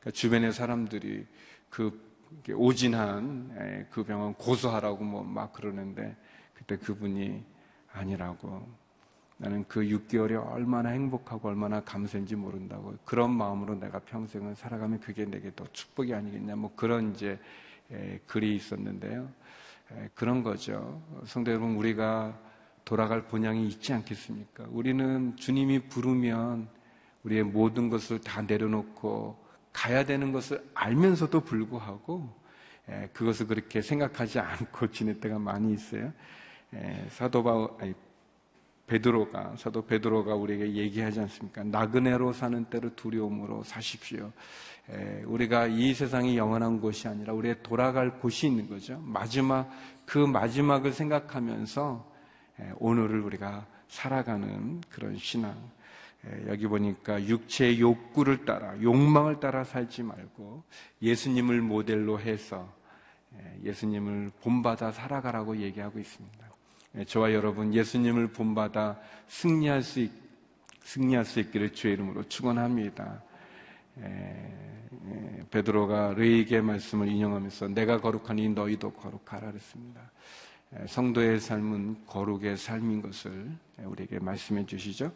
그러니까 0.00 0.10
주변의 0.12 0.52
사람들이 0.52 1.26
그 1.68 2.00
오진한 2.54 3.54
에, 3.58 3.86
그 3.90 4.04
병원 4.04 4.34
고소하라고 4.34 5.04
뭐 5.04 5.22
막 5.22 5.52
그러는데 5.52 6.16
그때 6.54 6.76
그분이 6.76 7.44
아니라고 7.92 8.66
나는 9.42 9.64
그 9.66 9.80
6개월이 9.80 10.40
얼마나 10.52 10.90
행복하고 10.90 11.48
얼마나 11.48 11.80
감사인지 11.80 12.36
모른다고 12.36 12.94
그런 13.04 13.32
마음으로 13.32 13.74
내가 13.74 13.98
평생을 13.98 14.54
살아가면 14.54 15.00
그게 15.00 15.24
내게 15.24 15.50
더 15.56 15.66
축복이 15.72 16.14
아니겠냐 16.14 16.54
뭐 16.54 16.70
그런 16.76 17.12
이제 17.12 17.40
에, 17.90 18.20
글이 18.28 18.54
있었는데요. 18.54 19.28
에, 19.90 20.10
그런 20.14 20.44
거죠. 20.44 21.02
성도 21.24 21.50
여러분 21.50 21.74
우리가 21.74 22.38
돌아갈 22.84 23.22
본향이 23.22 23.66
있지 23.66 23.92
않겠습니까? 23.92 24.66
우리는 24.70 25.34
주님이 25.34 25.88
부르면 25.88 26.68
우리의 27.24 27.42
모든 27.42 27.90
것을 27.90 28.20
다 28.20 28.42
내려놓고 28.42 29.36
가야 29.72 30.04
되는 30.04 30.30
것을 30.30 30.64
알면서도 30.72 31.40
불구하고 31.40 32.32
에, 32.88 33.08
그것을 33.12 33.48
그렇게 33.48 33.82
생각하지 33.82 34.38
않고 34.38 34.92
지낼 34.92 35.18
때가 35.18 35.40
많이 35.40 35.72
있어요. 35.72 36.12
에, 36.74 37.08
사도 37.08 37.42
바울 37.42 37.70
아니, 37.80 37.92
베드로가 38.92 39.56
사도 39.56 39.86
베드로가 39.86 40.34
우리에게 40.34 40.74
얘기하지 40.74 41.20
않습니까? 41.20 41.64
나그네로 41.64 42.34
사는 42.34 42.62
때를 42.66 42.94
두려움으로 42.94 43.62
사십시오. 43.62 44.30
에, 44.90 45.22
우리가 45.24 45.66
이 45.68 45.94
세상이 45.94 46.36
영원한 46.36 46.78
곳이 46.78 47.08
아니라 47.08 47.32
우리의 47.32 47.62
돌아갈 47.62 48.18
곳이 48.18 48.48
있는 48.48 48.68
거죠. 48.68 49.00
마지막 49.02 49.70
그 50.04 50.18
마지막을 50.18 50.92
생각하면서 50.92 52.12
에, 52.60 52.72
오늘을 52.78 53.20
우리가 53.20 53.66
살아가는 53.88 54.82
그런 54.90 55.16
신앙. 55.16 55.56
에, 56.26 56.48
여기 56.48 56.66
보니까 56.66 57.24
육체의 57.24 57.80
욕구를 57.80 58.44
따라 58.44 58.78
욕망을 58.82 59.40
따라 59.40 59.64
살지 59.64 60.02
말고 60.02 60.64
예수님을 61.00 61.62
모델로 61.62 62.20
해서 62.20 62.70
에, 63.34 63.60
예수님을 63.64 64.32
본받아 64.42 64.92
살아가라고 64.92 65.56
얘기하고 65.56 65.98
있습니다. 65.98 66.41
예, 66.96 67.04
저와 67.04 67.32
여러분 67.32 67.72
예수님을 67.72 68.28
본받아 68.28 69.00
승리할 69.28 69.82
수 69.82 70.00
있, 70.00 70.10
승리할 70.82 71.24
수 71.24 71.40
있기를 71.40 71.72
주의 71.72 71.94
이름으로 71.94 72.28
축원합니다. 72.28 73.22
에, 73.98 74.04
에, 74.04 75.42
베드로가 75.50 76.14
레이의 76.16 76.62
말씀을 76.62 77.08
인용하면서 77.08 77.68
내가 77.68 78.00
거룩하니 78.00 78.50
너희도 78.50 78.92
거룩하라 78.92 79.50
그랬습니다. 79.52 80.10
에, 80.74 80.86
성도의 80.86 81.40
삶은 81.40 82.06
거룩의 82.06 82.56
삶인 82.56 83.02
것을 83.02 83.50
우리에게 83.84 84.18
말씀해 84.18 84.66
주시죠. 84.66 85.12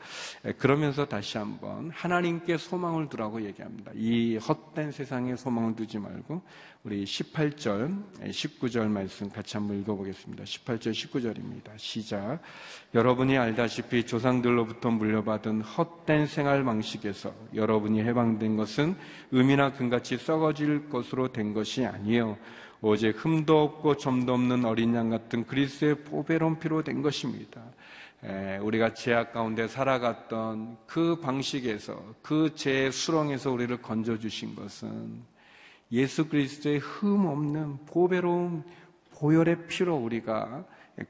그러면서 0.59 1.07
다시 1.07 1.39
한번 1.39 1.91
하나님께 1.91 2.57
소망을 2.57 3.09
두라고 3.09 3.43
얘기합니다. 3.45 3.93
이 3.95 4.37
헛된 4.37 4.93
세상에 4.93 5.37
소망을 5.37 5.77
두지 5.77 5.99
말고 5.99 6.43
우리 6.85 7.05
18절, 7.05 8.01
19절 8.23 8.89
말씀 8.89 9.29
같이 9.29 9.57
한번 9.57 9.81
읽어보겠습니다. 9.81 10.45
18절, 10.45 10.93
19절입니다. 10.93 11.77
시작. 11.77 12.41
여러분이 12.95 13.37
알다시피 13.37 14.05
조상들로부터 14.05 14.91
물려받은 14.91 15.63
헛된 15.63 16.27
생활 16.27 16.65
방식에서 16.65 17.35
여러분이 17.55 18.01
해방된 18.03 18.57
것은 18.57 18.97
음이나 19.35 19.73
금같이 19.73 20.17
썩어질 20.17 20.89
것으로 20.89 21.33
된 21.33 21.55
것이 21.55 21.85
아니에요. 21.85 22.39
오직 22.87 23.17
흠도 23.17 23.63
없고 23.63 23.97
점도 23.97 24.35
없는 24.35 24.65
어린 24.65 24.95
양 24.95 25.11
같은 25.11 25.45
그리스의 25.45 26.05
보배로운 26.05 26.61
피로 26.61 26.85
된 26.85 27.03
것입니다. 27.03 27.61
우리가 28.61 28.95
죄악 28.95 29.33
가운데 29.33 29.67
살아갔던 29.67 30.77
그 30.87 31.19
방식에서 31.21 32.15
그 32.23 32.55
죄의 32.55 32.93
수렁에서 32.93 33.51
우리를 33.51 33.77
건져 33.83 34.17
주신 34.19 34.55
것은 34.55 35.21
예수 35.91 36.29
그리스도의 36.29 36.79
흠 36.79 37.27
없는 37.27 37.87
보배로운 37.87 38.63
보혈의 39.19 39.67
피로 39.67 39.97
우리가 39.97 40.65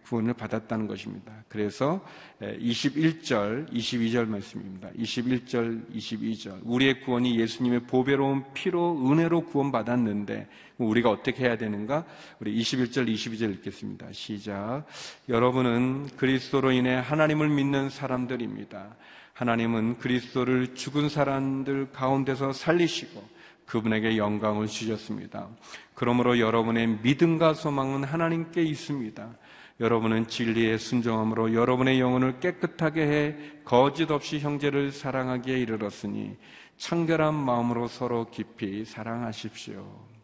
구원을 0.05 0.35
받았다는 0.35 0.87
것입니다. 0.87 1.33
그래서 1.49 2.05
21절, 2.41 3.71
22절 3.73 4.27
말씀입니다. 4.27 4.91
21절, 4.99 5.95
22절. 5.95 6.61
우리의 6.65 7.03
구원이 7.03 7.39
예수님의 7.39 7.81
보배로운 7.85 8.45
피로 8.53 8.99
은혜로 9.11 9.47
구원받았는데 9.47 10.49
우리가 10.79 11.11
어떻게 11.11 11.45
해야 11.45 11.57
되는가? 11.57 12.05
우리 12.39 12.57
21절, 12.61 13.09
22절 13.09 13.55
읽겠습니다. 13.55 14.13
시작. 14.13 14.85
여러분은 15.29 16.09
그리스도로 16.17 16.73
인해 16.73 16.95
하나님을 16.95 17.49
믿는 17.49 17.91
사람들입니다. 17.91 18.97
하나님은 19.33 19.99
그리스도를 19.99 20.75
죽은 20.75 21.09
사람들 21.09 21.93
가운데서 21.93 22.53
살리시고 22.53 23.37
그분에게 23.67 24.17
영광을 24.17 24.67
주셨습니다. 24.67 25.49
그러므로 25.95 26.39
여러분의 26.39 26.99
믿음과 27.03 27.55
소망은 27.55 28.05
하나님께 28.05 28.63
있습니다. 28.63 29.37
여러분은 29.81 30.29
진리의 30.29 30.79
순종함으로 30.79 31.53
여러분의 31.53 32.01
영혼을 32.01 32.41
깨끗하게 32.41 33.03
해 33.03 33.37
거짓 33.65 34.11
없이 34.11 34.39
형제를 34.39 34.91
사랑하기에 34.91 35.59
이르렀으니 35.59 36.37
청결한 36.79 37.35
마음으로 37.35 37.89
서로 37.89 38.31
깊이 38.31 38.85
사랑하십시오. 38.85 40.16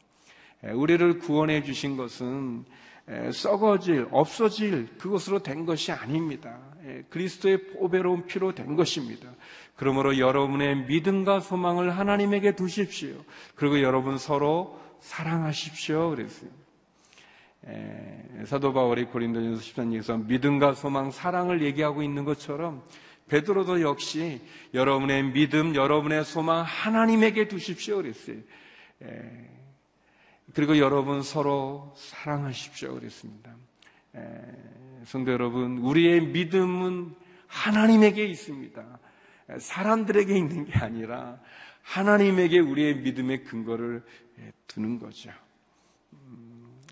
우리를 0.62 1.18
구원해 1.18 1.62
주신 1.62 1.96
것은 1.96 2.64
썩어질, 3.32 4.08
없어질 4.10 4.98
그것으로 4.98 5.40
된 5.40 5.66
것이 5.66 5.90
아닙니다. 5.90 6.58
그리스도의 7.10 7.70
보배로운 7.72 8.26
피로 8.26 8.54
된 8.54 8.76
것입니다. 8.76 9.28
그러므로 9.76 10.18
여러분의 10.18 10.86
믿음과 10.86 11.40
소망을 11.40 11.90
하나님에게 11.90 12.54
두십시오. 12.54 13.14
그리고 13.56 13.80
여러분 13.82 14.18
서로 14.18 14.78
사랑하십시오. 15.00 16.10
그랬어요. 16.10 16.50
사도 18.44 18.72
바울이 18.72 19.04
고린도전서 19.04 19.62
13장에서 19.62 20.26
믿음과 20.26 20.74
소망, 20.74 21.10
사랑을 21.10 21.62
얘기하고 21.62 22.02
있는 22.02 22.24
것처럼 22.24 22.82
베드로도 23.28 23.82
역시 23.82 24.40
여러분의 24.74 25.24
믿음, 25.32 25.74
여러분의 25.74 26.24
소망 26.24 26.62
하나님에게 26.62 27.48
두십시오 27.48 27.96
그랬어요. 27.96 28.36
그리고 30.54 30.78
여러분 30.78 31.22
서로 31.22 31.94
사랑하십시오 31.96 32.94
그랬습니다. 32.94 33.54
성도 35.06 35.32
여러분, 35.32 35.78
우리의 35.78 36.26
믿음은 36.26 37.14
하나님에게 37.46 38.24
있습니다. 38.24 38.98
사람들에게 39.58 40.36
있는 40.36 40.64
게 40.64 40.78
아니라 40.78 41.40
하나님에게 41.82 42.60
우리의 42.60 42.96
믿음의 42.96 43.44
근거를 43.44 44.04
두는 44.66 44.98
거죠. 44.98 45.30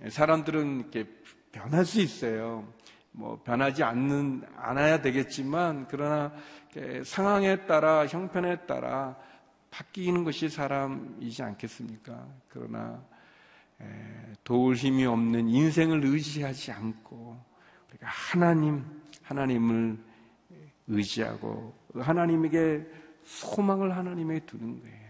사람들은 0.08 0.80
이렇게 0.80 1.06
변할 1.52 1.84
수 1.84 2.00
있어요. 2.00 2.72
뭐 3.12 3.42
변하지 3.42 3.82
않는 3.82 4.44
않아야 4.56 5.02
되겠지만 5.02 5.86
그러나 5.88 6.32
상황에 7.04 7.66
따라 7.66 8.06
형편에 8.06 8.66
따라 8.66 9.16
바뀌는 9.70 10.24
것이 10.24 10.48
사람이지 10.48 11.42
않겠습니까? 11.42 12.26
그러나 12.48 13.04
도울 14.44 14.74
힘이 14.74 15.06
없는 15.06 15.48
인생을 15.48 16.04
의지하지 16.04 16.72
않고 16.72 17.38
우리가 17.90 18.06
하나님 18.06 18.84
하나님을 19.22 19.98
의지하고 20.88 21.74
하나님에게 21.94 22.84
소망을 23.24 23.96
하나님에게 23.96 24.46
두는 24.46 24.80
거예요. 24.80 25.00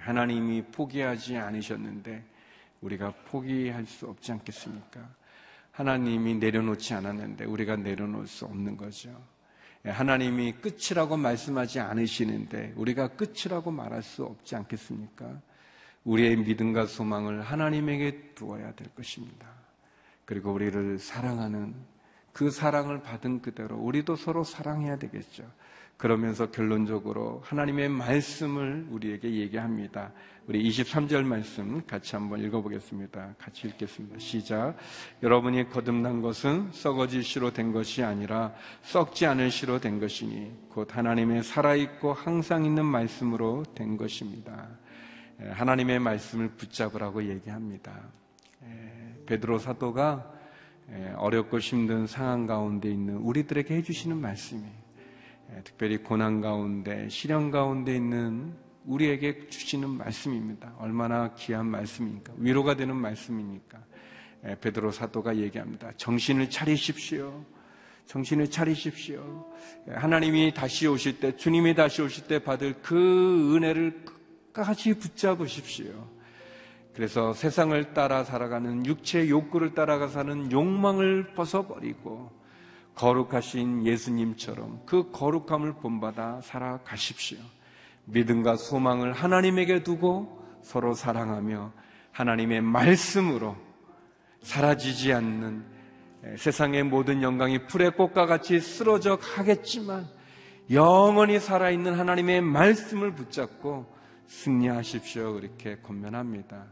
하나님이 0.00 0.62
포기하지 0.72 1.36
않으셨는데 1.36 2.24
우리가 2.80 3.12
포기할 3.26 3.86
수 3.86 4.06
없지 4.08 4.32
않겠습니까? 4.32 5.08
하나님이 5.72 6.34
내려놓지 6.34 6.94
않았는데 6.94 7.44
우리가 7.44 7.76
내려놓을 7.76 8.26
수 8.26 8.44
없는 8.46 8.76
거죠. 8.76 9.10
예, 9.84 9.90
하나님이 9.90 10.54
끝이라고 10.54 11.16
말씀하지 11.16 11.78
않으시는데 11.78 12.74
우리가 12.76 13.08
끝이라고 13.08 13.70
말할 13.70 14.02
수 14.02 14.24
없지 14.24 14.56
않겠습니까? 14.56 15.40
우리의 16.08 16.36
믿음과 16.36 16.86
소망을 16.86 17.42
하나님에게 17.42 18.32
두어야 18.34 18.72
될 18.72 18.88
것입니다. 18.94 19.46
그리고 20.24 20.52
우리를 20.52 20.98
사랑하는 20.98 21.74
그 22.32 22.50
사랑을 22.50 23.02
받은 23.02 23.42
그대로 23.42 23.76
우리도 23.76 24.16
서로 24.16 24.42
사랑해야 24.42 24.96
되겠죠. 24.96 25.44
그러면서 25.98 26.50
결론적으로 26.50 27.42
하나님의 27.44 27.88
말씀을 27.88 28.86
우리에게 28.88 29.32
얘기합니다. 29.32 30.12
우리 30.46 30.66
23절 30.66 31.24
말씀 31.24 31.84
같이 31.86 32.14
한번 32.14 32.40
읽어보겠습니다. 32.42 33.34
같이 33.36 33.66
읽겠습니다. 33.66 34.18
시작. 34.18 34.76
여러분이 35.22 35.68
거듭난 35.68 36.22
것은 36.22 36.70
썩어질 36.72 37.22
시로 37.22 37.52
된 37.52 37.72
것이 37.72 38.02
아니라 38.02 38.54
썩지 38.82 39.26
않을 39.26 39.50
시로 39.50 39.80
된 39.80 39.98
것이니 39.98 40.68
곧 40.70 40.96
하나님의 40.96 41.42
살아있고 41.42 42.14
항상 42.14 42.64
있는 42.64 42.86
말씀으로 42.86 43.64
된 43.74 43.96
것입니다. 43.96 44.68
예, 45.42 45.48
하나님의 45.50 46.00
말씀을 46.00 46.48
붙잡으라고 46.48 47.28
얘기합니다. 47.28 48.08
예, 48.64 49.24
베드로 49.26 49.58
사도가 49.58 50.32
예, 50.90 51.12
어렵고 51.16 51.58
힘든 51.58 52.06
상황 52.06 52.46
가운데 52.46 52.90
있는 52.90 53.16
우리들에게 53.18 53.74
해주시는 53.76 54.16
말씀이 54.16 54.62
예, 55.54 55.62
특별히 55.62 55.98
고난 55.98 56.40
가운데 56.40 57.08
시련 57.08 57.50
가운데 57.50 57.94
있는 57.94 58.54
우리에게 58.84 59.48
주시는 59.48 59.88
말씀입니다. 59.90 60.74
얼마나 60.78 61.34
귀한 61.34 61.66
말씀입니까? 61.66 62.32
위로가 62.36 62.74
되는 62.74 62.96
말씀이니까 62.96 63.78
예, 64.46 64.56
베드로 64.60 64.90
사도가 64.90 65.36
얘기합니다. 65.36 65.92
정신을 65.96 66.50
차리십시오. 66.50 67.44
정신을 68.06 68.50
차리십시오. 68.50 69.46
예, 69.88 69.92
하나님이 69.92 70.52
다시 70.54 70.88
오실 70.88 71.20
때, 71.20 71.36
주님이 71.36 71.74
다시 71.74 72.02
오실 72.02 72.26
때 72.26 72.38
받을 72.38 72.74
그 72.82 73.54
은혜를 73.54 74.17
끝까지 74.58 74.94
붙잡으십시오. 74.94 75.92
그래서 76.94 77.32
세상을 77.32 77.94
따라 77.94 78.24
살아가는 78.24 78.84
육체의 78.84 79.30
욕구를 79.30 79.74
따라가 79.74 80.08
사는 80.08 80.50
욕망을 80.50 81.34
벗어버리고 81.34 82.32
거룩하신 82.96 83.86
예수님처럼 83.86 84.82
그 84.84 85.12
거룩함을 85.12 85.74
본받아 85.74 86.40
살아가십시오. 86.42 87.38
믿음과 88.06 88.56
소망을 88.56 89.12
하나님에게 89.12 89.84
두고 89.84 90.42
서로 90.62 90.94
사랑하며 90.94 91.72
하나님의 92.10 92.62
말씀으로 92.62 93.56
사라지지 94.42 95.12
않는 95.12 95.64
세상의 96.36 96.82
모든 96.82 97.22
영광이 97.22 97.66
풀의 97.68 97.92
꽃과 97.92 98.26
같이 98.26 98.58
쓰러져 98.58 99.16
가겠지만 99.18 100.08
영원히 100.72 101.38
살아있는 101.38 101.94
하나님의 101.96 102.40
말씀을 102.40 103.14
붙잡고 103.14 103.97
승리하십시오. 104.28 105.34
그렇게 105.34 105.76
권면합니다. 105.82 106.66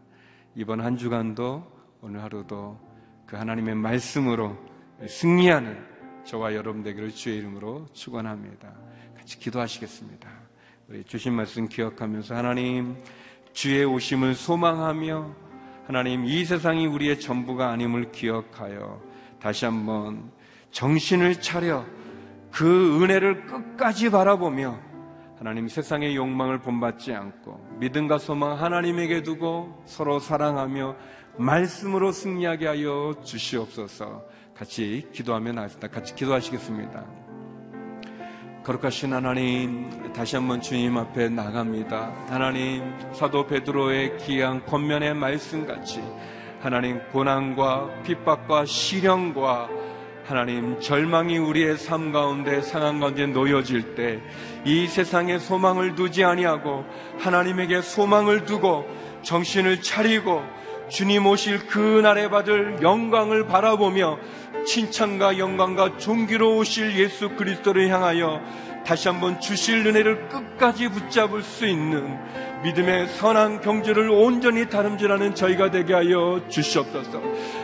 이번 0.55 0.81
한 0.81 0.97
주간도 0.97 1.67
오늘 2.03 2.23
하루도 2.23 2.79
그 3.27 3.37
하나님의 3.37 3.75
말씀으로 3.75 4.57
승리하는 5.07 5.77
저와 6.25 6.55
여러분 6.55 6.83
되기를 6.83 7.11
주의 7.11 7.39
이름으로 7.39 7.87
축원합니다. 7.93 8.73
같이 9.17 9.39
기도하시겠습니다. 9.39 10.29
우리 10.89 11.03
주신 11.05 11.33
말씀 11.33 11.69
기억하면서 11.69 12.35
하나님 12.35 12.97
주의 13.53 13.85
오심을 13.85 14.35
소망하며 14.35 15.35
하나님 15.87 16.25
이 16.25 16.45
세상이 16.45 16.87
우리의 16.87 17.21
전부가 17.21 17.71
아님을 17.71 18.13
기억하여 18.13 19.01
다시 19.41 19.65
한번 19.65 20.31
정신을 20.73 21.41
차려 21.41 21.85
그 22.53 23.03
은혜를 23.03 23.47
끝까지 23.47 24.11
바라보며 24.11 24.86
하나님 25.39 25.69
세상의 25.69 26.17
욕망을 26.17 26.59
본받지 26.59 27.13
않고 27.13 27.77
믿음과 27.79 28.19
소망 28.19 28.59
하나님에게 28.61 29.23
두고 29.23 29.83
서로 29.85 30.19
사랑하며 30.19 30.97
말씀으로 31.37 32.13
승리하게 32.13 32.67
하여 32.67 33.15
주시옵소서 33.23 34.25
같이 34.57 35.07
기도하며 35.13 35.53
나겠습니다. 35.53 35.89
같이 35.89 36.15
기도하시겠습니다. 36.15 37.05
거룩하신 38.65 39.13
하나님, 39.13 40.13
다시 40.13 40.35
한번 40.35 40.61
주님 40.61 40.97
앞에 40.97 41.29
나갑니다. 41.29 42.13
하나님, 42.29 42.83
사도 43.13 43.47
베드로의 43.47 44.17
귀한 44.19 44.65
권면의 44.65 45.15
말씀같이 45.15 46.03
하나님 46.61 47.01
고난과 47.13 48.03
핍박과 48.03 48.65
시련과 48.65 49.69
하나님 50.27 50.81
절망이 50.81 51.39
우리의 51.39 51.77
삶 51.79 52.11
가운데 52.13 52.61
상황 52.61 53.01
가운데 53.01 53.27
놓여질 53.27 53.95
때 53.95 54.21
이 54.67 54.89
세상에 54.89 55.39
소망을 55.39 55.95
두지 55.95 56.25
아니하고 56.25 56.85
하나님에게 57.21 57.83
소망을 57.83 58.45
두고 58.47 58.85
정신을 59.23 59.81
차리고 59.81 60.43
주님 60.89 61.25
오실 61.27 61.69
그날에 61.69 62.29
받을 62.29 62.79
영광을 62.83 63.47
바라보며 63.47 64.19
칭찬과 64.67 65.39
영광과 65.39 65.99
존귀로우실 65.99 66.99
예수 66.99 67.29
그리스도를 67.31 67.89
향하여 67.91 68.41
다시 68.87 69.09
한번 69.09 69.41
주실 69.41 69.85
은혜를 69.85 70.29
끝까지 70.29 70.89
붙잡을 70.89 71.43
수 71.43 71.67
있는 71.67 72.17
믿음의 72.63 73.09
선한 73.09 73.61
경주를 73.61 74.09
온전히 74.11 74.69
다름질하는 74.69 75.35
저희가 75.35 75.73
되게 75.73 75.93
하여 75.93 76.41
주시옵소서. 76.49 77.21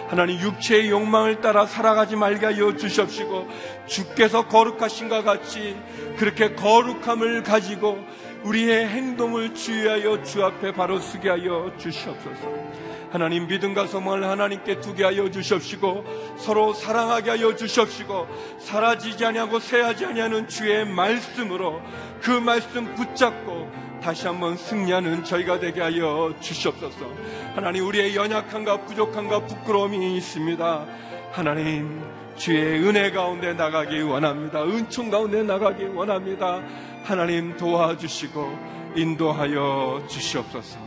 하나님 0.09 0.41
육체의 0.41 0.91
욕망을 0.91 1.41
따라 1.41 1.65
살아가지 1.65 2.17
말게 2.17 2.47
하여 2.47 2.77
주시옵시고 2.77 3.49
주께서 3.87 4.49
거룩하신과 4.49 5.23
같이 5.23 5.77
그렇게 6.17 6.55
거룩함을 6.57 7.45
가지고 7.45 7.99
우리의 8.43 8.89
행동을 8.89 9.55
주의하여 9.55 10.25
주 10.25 10.45
앞에 10.45 10.73
바로 10.73 10.99
쓰게 10.99 11.29
하여 11.29 11.73
주시옵소서. 11.79 12.92
하나님 13.13 13.47
믿음과 13.47 13.89
소망을 13.89 14.25
하나님께 14.25 14.81
두게 14.81 15.05
하여 15.05 15.31
주시옵시고 15.31 16.37
서로 16.39 16.73
사랑하게 16.73 17.31
하여 17.31 17.55
주시옵시고 17.55 18.27
사라지지 18.59 19.27
아니하고 19.27 19.61
새하지 19.61 20.07
아니하는 20.07 20.49
주의 20.49 20.87
말씀으로 20.87 21.83
그 22.23 22.31
말씀 22.31 22.95
붙잡고 22.95 23.71
다시 24.03 24.27
한번 24.27 24.57
승리하는 24.57 25.25
저희가 25.25 25.61
되게 25.61 25.83
하여 25.83 26.35
주시옵소서. 26.41 27.07
하나님 27.55 27.87
우리의 27.87 28.17
연약함과 28.17 28.87
부족함과 28.87 29.45
부끄러움이 29.45 30.17
있습니다. 30.17 30.87
하나님 31.33 32.03
주의 32.37 32.83
은혜 32.83 33.11
가운데 33.11 33.53
나가기 33.53 34.01
원합니다. 34.01 34.65
은총 34.65 35.11
가운데 35.11 35.43
나가기 35.43 35.85
원합니다. 35.85 36.63
하나님 37.05 37.59
도와주시고 37.59 38.93
인도하여 38.97 40.07
주시옵소서. 40.09 40.79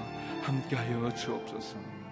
함께하여 0.41 1.13
주옵소서. 1.13 2.04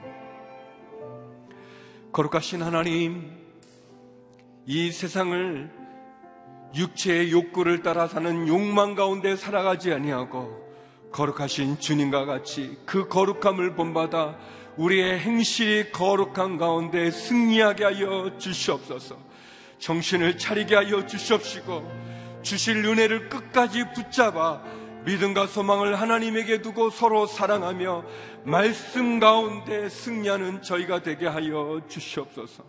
거룩하신 2.14 2.61
하나님, 2.61 3.32
이 4.68 4.91
세상을 4.91 5.72
육체의 6.76 7.32
욕구를 7.32 7.82
따라 7.82 8.07
사는 8.07 8.47
욕망 8.47 8.93
가운데 8.93 9.36
살아가지 9.36 9.91
아니하고 9.91 10.61
거룩하신 11.11 11.80
주님과 11.80 12.26
같이 12.26 12.78
그 12.86 13.07
거룩함을 13.07 13.74
본받아 13.74 14.38
우리의 14.78 15.22
행실이 15.22 15.91
거룩한 15.91 16.59
가운데 16.59 17.09
승리하게 17.09 17.84
하여 17.84 18.38
주시옵소서. 18.38 19.18
정신을 19.80 20.38
차리게 20.38 20.76
하여 20.76 21.07
주시옵시고 21.07 21.91
주실 22.43 22.86
은혜를 22.86 23.30
끝까지 23.30 23.86
붙잡아 23.95 24.61
믿음과 25.05 25.47
소망을 25.47 25.99
하나님에게 25.99 26.61
두고 26.61 26.89
서로 26.89 27.26
사랑하며 27.26 28.03
말씀 28.45 29.19
가운데 29.19 29.87
승리하는 29.87 30.61
저희가 30.61 31.01
되게 31.01 31.27
하여 31.27 31.81
주시옵소서. 31.87 32.63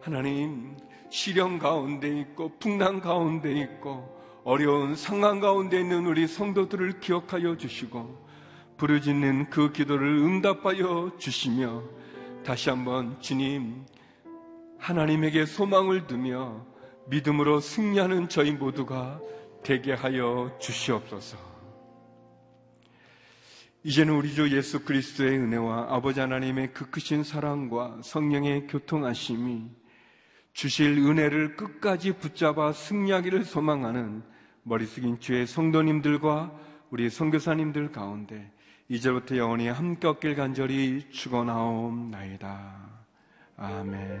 하나님, 0.00 0.76
시련 1.10 1.58
가운데 1.58 2.08
있고 2.20 2.52
풍랑 2.58 3.00
가운데 3.00 3.52
있고 3.52 4.16
어려운 4.44 4.94
상황 4.94 5.40
가운데 5.40 5.80
있는 5.80 6.06
우리 6.06 6.28
성도들을 6.28 7.00
기억하여 7.00 7.56
주시고 7.56 8.26
부르짖는 8.76 9.50
그 9.50 9.72
기도를 9.72 10.06
응답하여 10.18 11.12
주시며 11.18 11.82
다시 12.44 12.70
한번 12.70 13.20
주님 13.20 13.84
하나님에게 14.78 15.46
소망을 15.46 16.06
두며 16.06 16.64
믿음으로 17.06 17.58
승리하는 17.58 18.28
저희 18.28 18.52
모두가 18.52 19.20
되게 19.64 19.92
하여 19.92 20.56
주시옵소서. 20.60 21.45
이제는 23.86 24.14
우리 24.14 24.34
주 24.34 24.50
예수 24.50 24.84
그리스도의 24.84 25.38
은혜와 25.38 25.94
아버지 25.94 26.18
하나님의 26.18 26.72
그 26.72 26.90
크신 26.90 27.22
사랑과 27.22 27.96
성령의 28.02 28.66
교통하심이 28.66 29.70
주실 30.52 30.98
은혜를 30.98 31.54
끝까지 31.54 32.14
붙잡아 32.18 32.72
승리하기를 32.72 33.44
소망하는 33.44 34.24
머리 34.64 34.86
숙인 34.86 35.20
주의 35.20 35.46
성도님들과 35.46 36.52
우리 36.90 37.08
선교사님들 37.08 37.92
가운데 37.92 38.50
이제부터 38.88 39.36
영원히 39.36 39.68
함께 39.68 40.08
얻길 40.08 40.34
간절히 40.34 41.08
축원하옵나이다. 41.12 42.90
아멘. 43.56 44.20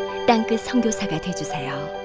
땅끝 0.31 0.61
선교사가 0.61 1.19
되주세요. 1.19 2.00